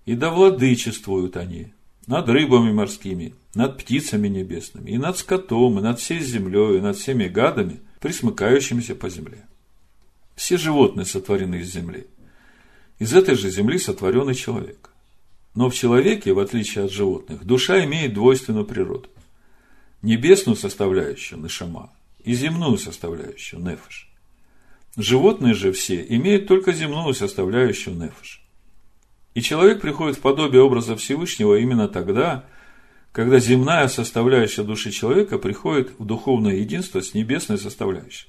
И 0.05 0.15
да 0.15 0.29
владычествуют 0.29 1.37
они, 1.37 1.73
над 2.07 2.29
рыбами 2.29 2.71
морскими, 2.71 3.33
над 3.53 3.77
птицами 3.77 4.27
небесными, 4.27 4.91
и 4.91 4.97
над 4.97 5.17
скотом, 5.17 5.79
и 5.79 5.81
над 5.81 5.99
всей 5.99 6.19
землей, 6.19 6.77
и 6.77 6.81
над 6.81 6.97
всеми 6.97 7.27
гадами, 7.27 7.79
присмыкающимися 7.99 8.95
по 8.95 9.09
земле. 9.09 9.45
Все 10.35 10.57
животные 10.57 11.05
сотворены 11.05 11.55
из 11.55 11.71
земли. 11.73 12.07
Из 12.99 13.13
этой 13.13 13.35
же 13.35 13.49
земли 13.49 13.77
сотворен 13.77 14.33
человек. 14.33 14.91
Но 15.55 15.69
в 15.69 15.75
человеке, 15.75 16.33
в 16.33 16.39
отличие 16.39 16.85
от 16.85 16.91
животных, 16.91 17.43
душа 17.43 17.83
имеет 17.83 18.13
двойственную 18.13 18.65
природу. 18.65 19.09
Небесную 20.03 20.55
составляющую– 20.55 21.41
нешама, 21.43 21.91
и 22.27 22.33
земную 22.33 22.77
составляющую– 22.77 23.61
нефиш. 23.63 24.11
Животные 24.97 25.53
же 25.53 25.71
все 25.71 26.05
имеют 26.09 26.45
только 26.45 26.73
земную 26.73 27.13
составляющую– 27.13 27.95
нефиш. 27.97 28.43
И 29.33 29.41
человек 29.41 29.79
приходит 29.79 30.17
в 30.17 30.21
подобие 30.21 30.61
образа 30.61 30.97
Всевышнего 30.97 31.55
именно 31.55 31.87
тогда, 31.87 32.43
когда 33.13 33.39
земная 33.39 33.87
составляющая 33.87 34.63
души 34.63 34.91
человека 34.91 35.37
приходит 35.37 35.97
в 35.97 36.05
духовное 36.05 36.55
единство 36.55 37.01
с 37.01 37.13
небесной 37.13 37.57
составляющей. 37.57 38.27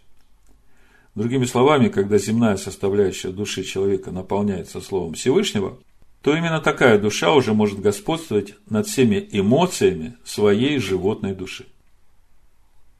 Другими 1.16 1.44
словами, 1.44 1.88
когда 1.88 2.18
земная 2.18 2.56
составляющая 2.56 3.30
души 3.30 3.64
человека 3.64 4.12
наполняется 4.12 4.80
Словом 4.80 5.14
Всевышнего, 5.14 5.80
то 6.22 6.36
именно 6.36 6.60
такая 6.60 7.00
душа 7.00 7.34
уже 7.34 7.52
может 7.52 7.80
господствовать 7.80 8.54
над 8.70 8.86
всеми 8.86 9.28
эмоциями 9.32 10.14
своей 10.24 10.78
животной 10.78 11.34
души. 11.34 11.66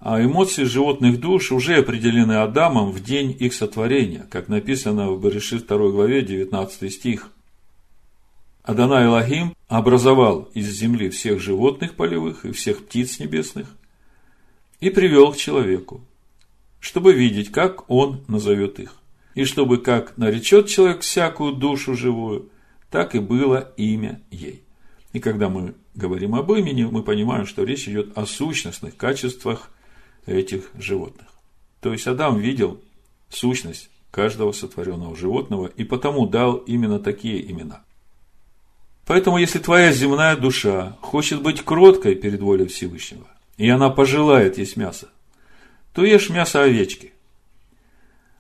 А 0.01 0.23
эмоции 0.23 0.65
животных 0.65 1.21
душ 1.21 1.51
уже 1.51 1.77
определены 1.77 2.35
Адамом 2.35 2.93
в 2.93 3.03
день 3.03 3.37
их 3.39 3.53
сотворения, 3.53 4.27
как 4.31 4.49
написано 4.49 5.11
в 5.11 5.21
Берешит 5.21 5.67
2 5.67 5.91
главе 5.91 6.23
19 6.23 6.93
стих– 6.93 7.31
Адонай 8.69 9.07
Элохим 9.07 9.55
образовал 9.69 10.51
из 10.53 10.69
земли 10.69 11.09
всех 11.09 11.41
животных 11.41 11.95
полевых 11.95 12.45
и 12.45 12.53
всех 12.53 12.85
птиц 12.85 13.19
небесных 13.19 13.67
и 14.79 14.91
привел 14.91 15.33
к 15.33 15.39
человеку, 15.39 16.03
чтобы 16.79 17.15
видеть, 17.15 17.51
как 17.51 17.89
он 17.89 18.21
назовет 18.29 18.79
их. 18.79 18.93
И 19.35 19.45
чтобы 19.45 19.79
как 19.79 20.19
наречет 20.19 20.69
человек 20.69 21.01
всякую 21.01 21.55
душу 21.55 21.95
живую, 21.95 22.51
так 22.91 23.15
и 23.15 23.21
было 23.21 23.73
имя 23.79 24.21
ей. 24.31 24.63
И 25.15 25.19
когда 25.19 25.49
мы 25.49 25.73
говорим 25.95 26.35
об 26.35 26.53
имени, 26.53 26.85
мы 26.85 27.03
понимаем, 27.03 27.47
что 27.47 27.65
речь 27.65 27.89
идет 27.89 28.19
о 28.19 28.27
сущностных 28.27 28.99
качествах 28.99 29.71
этих 30.27 30.71
животных. 30.79 31.29
То 31.81 31.93
есть 31.93 32.07
Адам 32.07 32.39
видел 32.39 32.81
сущность 33.31 33.91
каждого 34.11 34.53
сотворенного 34.53 35.17
животного 35.17 35.67
и 35.67 35.85
потому 35.85 36.27
дал 36.27 36.57
именно 36.57 36.99
такие 36.99 37.51
имена. 37.51 37.83
Поэтому, 39.07 39.39
если 39.39 39.59
твоя 39.59 39.91
земная 39.93 40.37
душа 40.37 40.97
хочет 41.01 41.41
быть 41.43 41.63
кроткой 41.63 42.15
перед 42.15 42.41
волей 42.41 42.67
Всевышнего, 42.67 43.27
и 43.57 43.69
она 43.69 43.89
пожелает 43.91 44.59
есть 44.59 44.77
мясо, 44.77 45.09
то 45.95 46.05
ешь 46.05 46.29
мясо 46.31 46.63
овечки. 46.63 47.13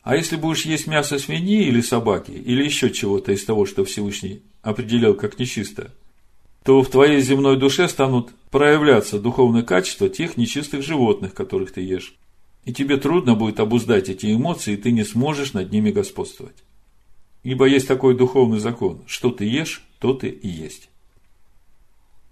А 0.03 0.17
если 0.17 0.37
будешь 0.37 0.65
есть 0.65 0.87
мясо 0.87 1.19
свиньи 1.19 1.65
или 1.67 1.81
собаки, 1.81 2.31
или 2.31 2.65
еще 2.65 2.91
чего-то 2.91 3.33
из 3.33 3.45
того, 3.45 3.67
что 3.67 3.85
Всевышний 3.85 4.43
определил 4.63 5.15
как 5.15 5.39
нечисто, 5.39 5.91
то 6.65 6.83
в 6.83 6.91
твоей 6.91 7.21
земной 7.21 7.57
душе 7.57 7.89
станут 7.89 8.31
проявляться 8.51 9.19
духовные 9.19 9.63
качества 9.63 10.09
тех 10.09 10.37
нечистых 10.37 10.83
животных, 10.83 11.35
которых 11.35 11.73
ты 11.73 11.81
ешь. 11.81 12.15
И 12.65 12.73
тебе 12.73 12.97
трудно 12.97 13.35
будет 13.35 13.61
обуздать 13.61 14.09
эти 14.09 14.35
эмоции, 14.35 14.75
и 14.75 14.77
ты 14.77 14.93
не 14.93 15.05
сможешь 15.05 15.53
над 15.53 15.73
ними 15.73 15.91
господствовать. 15.91 16.57
Ибо 17.43 17.67
есть 17.67 17.89
такой 17.89 18.17
духовный 18.17 18.59
закон, 18.59 19.03
что 19.07 19.31
ты 19.31 19.45
ешь, 19.45 19.83
то 19.99 20.13
ты 20.13 20.29
и 20.29 20.49
есть. 20.49 20.91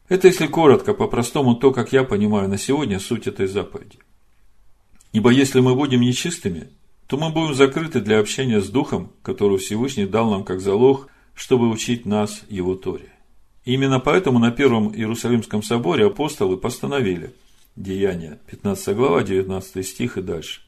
Это, 0.09 0.29
если 0.29 0.47
коротко, 0.47 0.95
по-простому, 0.95 1.55
то, 1.57 1.73
как 1.73 1.93
я 1.93 2.05
понимаю 2.05 2.49
на 2.49 2.59
сегодня 2.59 3.01
суть 3.01 3.27
этой 3.27 3.47
заповеди. 3.47 3.99
Ибо 5.13 5.31
если 5.31 5.61
мы 5.61 5.75
будем 5.75 6.03
нечистыми, 6.03 6.69
то 7.07 7.17
мы 7.17 7.31
будем 7.31 7.55
закрыты 7.55 8.01
для 8.01 8.19
общения 8.19 8.61
с 8.61 8.69
Духом, 8.69 9.13
который 9.23 9.59
Всевышний 9.59 10.07
дал 10.07 10.31
нам 10.31 10.45
как 10.45 10.61
залог, 10.61 11.09
чтобы 11.35 11.71
учить 11.71 12.07
нас 12.07 12.43
Его 12.49 12.75
Торе. 12.75 13.13
Именно 13.67 13.99
поэтому 13.99 14.39
на 14.39 14.53
Первом 14.53 14.95
Иерусалимском 14.95 15.61
соборе 15.61 16.07
апостолы 16.07 16.57
постановили, 16.57 17.33
Деяния, 17.75 18.39
15 18.47 18.95
глава, 18.95 19.25
19 19.25 19.85
стих 19.85 20.17
и 20.17 20.23
дальше. 20.23 20.61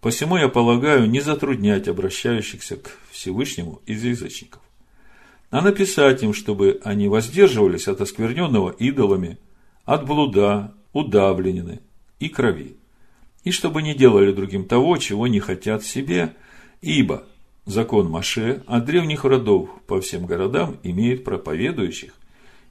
Посему 0.00 0.36
я 0.36 0.48
полагаю 0.48 1.10
не 1.10 1.20
затруднять 1.20 1.88
обращающихся 1.88 2.76
к 2.76 2.96
Всевышнему 3.10 3.82
из 3.86 4.04
язычников, 4.04 4.62
а 5.50 5.62
написать 5.62 6.22
им, 6.22 6.32
чтобы 6.32 6.80
они 6.84 7.08
воздерживались 7.08 7.88
от 7.88 8.00
оскверненного 8.00 8.70
идолами, 8.70 9.38
от 9.84 10.06
блуда, 10.06 10.74
удавленины 10.92 11.80
и 12.20 12.28
крови, 12.28 12.76
и 13.42 13.50
чтобы 13.50 13.82
не 13.82 13.94
делали 13.96 14.30
другим 14.30 14.64
того, 14.64 14.96
чего 14.96 15.26
не 15.26 15.40
хотят 15.40 15.82
себе, 15.82 16.36
ибо 16.82 17.24
закон 17.64 18.08
Маше 18.08 18.62
от 18.66 18.84
древних 18.84 19.24
родов 19.24 19.70
по 19.86 20.00
всем 20.00 20.26
городам 20.26 20.78
имеет 20.82 21.24
проповедующих 21.24 22.14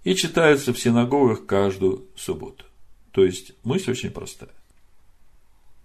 и 0.03 0.15
читается 0.15 0.73
в 0.73 0.79
синагогах 0.79 1.45
каждую 1.45 2.07
субботу. 2.15 2.65
То 3.11 3.23
есть 3.23 3.53
мысль 3.63 3.91
очень 3.91 4.11
простая. 4.11 4.51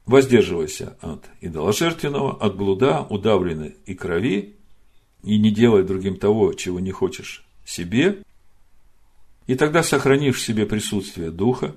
Воздерживайся 0.06 0.96
от 1.00 1.24
идоложертвенного, 1.40 2.36
от 2.36 2.56
блуда, 2.56 3.02
удавленной 3.02 3.76
и 3.86 3.94
крови, 3.94 4.56
и 5.24 5.38
не 5.38 5.50
делай 5.50 5.82
другим 5.82 6.16
того, 6.16 6.52
чего 6.52 6.78
не 6.78 6.92
хочешь 6.92 7.44
себе, 7.64 8.22
и 9.48 9.56
тогда 9.56 9.82
сохранишь 9.82 10.36
в 10.36 10.44
себе 10.44 10.66
присутствие 10.66 11.30
Духа, 11.30 11.74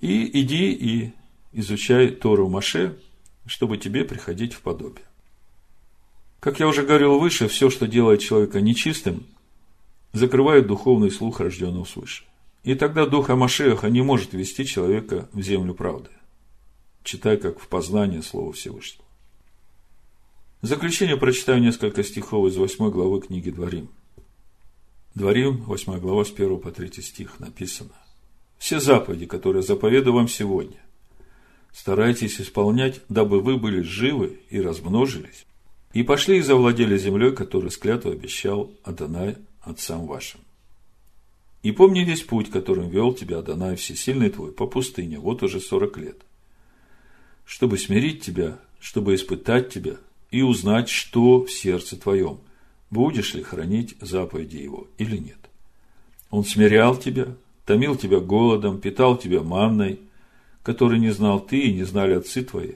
и 0.00 0.40
иди 0.40 0.72
и 0.72 1.12
изучай 1.52 2.08
Тору 2.10 2.48
Маше, 2.48 2.98
чтобы 3.46 3.78
тебе 3.78 4.04
приходить 4.04 4.52
в 4.52 4.60
подобие. 4.60 5.04
Как 6.40 6.60
я 6.60 6.68
уже 6.68 6.82
говорил 6.82 7.18
выше, 7.18 7.48
все, 7.48 7.70
что 7.70 7.86
делает 7.86 8.20
человека 8.20 8.60
нечистым, 8.60 9.26
закрывает 10.12 10.66
духовный 10.66 11.10
слух 11.10 11.40
рожденного 11.40 11.84
свыше. 11.84 12.24
И 12.62 12.74
тогда 12.74 13.06
дух 13.06 13.30
Амашеха 13.30 13.88
не 13.88 14.02
может 14.02 14.32
вести 14.32 14.64
человека 14.64 15.28
в 15.32 15.40
землю 15.40 15.74
правды. 15.74 16.10
Читай 17.04 17.36
как 17.36 17.60
в 17.60 17.68
познание 17.68 18.22
Слова 18.22 18.52
Всевышнего. 18.52 19.04
В 20.62 20.66
заключение 20.66 21.16
прочитаю 21.16 21.60
несколько 21.60 22.02
стихов 22.02 22.48
из 22.48 22.56
8 22.56 22.90
главы 22.90 23.20
книги 23.20 23.50
Дворим. 23.50 23.88
Дворим, 25.14 25.62
8 25.62 25.98
глава, 26.00 26.24
с 26.24 26.32
1 26.32 26.58
по 26.58 26.72
3 26.72 27.02
стих 27.02 27.38
написано. 27.38 27.92
Все 28.58 28.80
заповеди, 28.80 29.26
которые 29.26 29.62
заповедую 29.62 30.14
вам 30.14 30.28
сегодня, 30.28 30.78
старайтесь 31.72 32.40
исполнять, 32.40 33.00
дабы 33.08 33.40
вы 33.40 33.58
были 33.58 33.82
живы 33.82 34.40
и 34.50 34.60
размножились, 34.60 35.46
и 35.96 36.02
пошли 36.02 36.36
и 36.36 36.42
завладели 36.42 36.98
землей, 36.98 37.32
которую 37.32 37.70
с 37.70 37.80
обещал 37.82 38.70
Адонай 38.84 39.36
отцам 39.62 40.06
вашим. 40.06 40.40
И 41.62 41.72
помни 41.72 42.00
весь 42.00 42.20
путь, 42.22 42.50
которым 42.50 42.90
вел 42.90 43.14
тебя 43.14 43.38
Адонай 43.38 43.76
Всесильный 43.76 44.28
твой 44.28 44.52
по 44.52 44.66
пустыне, 44.66 45.18
вот 45.18 45.42
уже 45.42 45.58
сорок 45.58 45.96
лет, 45.96 46.18
чтобы 47.46 47.78
смирить 47.78 48.22
тебя, 48.22 48.58
чтобы 48.78 49.14
испытать 49.14 49.70
тебя 49.70 49.96
и 50.30 50.42
узнать, 50.42 50.90
что 50.90 51.46
в 51.46 51.50
сердце 51.50 51.96
твоем, 51.96 52.40
будешь 52.90 53.32
ли 53.32 53.42
хранить 53.42 53.96
заповеди 54.02 54.58
его 54.58 54.88
или 54.98 55.16
нет. 55.16 55.48
Он 56.28 56.44
смирял 56.44 56.94
тебя, 56.98 57.28
томил 57.64 57.96
тебя 57.96 58.20
голодом, 58.20 58.82
питал 58.82 59.16
тебя 59.16 59.42
манной, 59.42 60.00
который 60.62 60.98
не 60.98 61.10
знал 61.10 61.40
ты 61.40 61.58
и 61.58 61.72
не 61.72 61.84
знали 61.84 62.12
отцы 62.12 62.44
твои, 62.44 62.72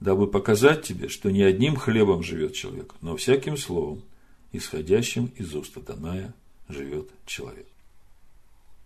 дабы 0.00 0.26
показать 0.26 0.82
тебе, 0.82 1.08
что 1.08 1.30
не 1.30 1.42
одним 1.42 1.76
хлебом 1.76 2.22
живет 2.22 2.54
человек, 2.54 2.94
но 3.02 3.16
всяким 3.16 3.56
словом, 3.56 4.02
исходящим 4.52 5.26
из 5.36 5.54
уст 5.54 5.76
Даная, 5.84 6.34
живет 6.68 7.10
человек. 7.26 7.66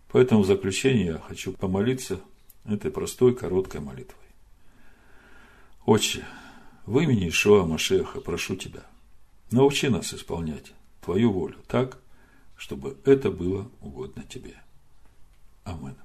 Поэтому 0.09 0.41
в 0.41 0.45
заключение 0.45 1.05
я 1.05 1.17
хочу 1.19 1.53
помолиться 1.53 2.19
этой 2.65 2.91
простой, 2.91 3.35
короткой 3.35 3.81
молитвой. 3.81 4.19
Отче, 5.85 6.25
в 6.85 6.99
имени 6.99 7.29
Ишуа 7.29 7.65
Машеха 7.65 8.21
прошу 8.21 8.55
Тебя, 8.55 8.85
научи 9.51 9.87
нас 9.87 10.13
исполнять 10.13 10.73
Твою 11.01 11.31
волю 11.31 11.57
так, 11.67 11.99
чтобы 12.57 12.97
это 13.05 13.31
было 13.31 13.69
угодно 13.81 14.23
Тебе. 14.23 14.55
Аминь. 15.63 15.95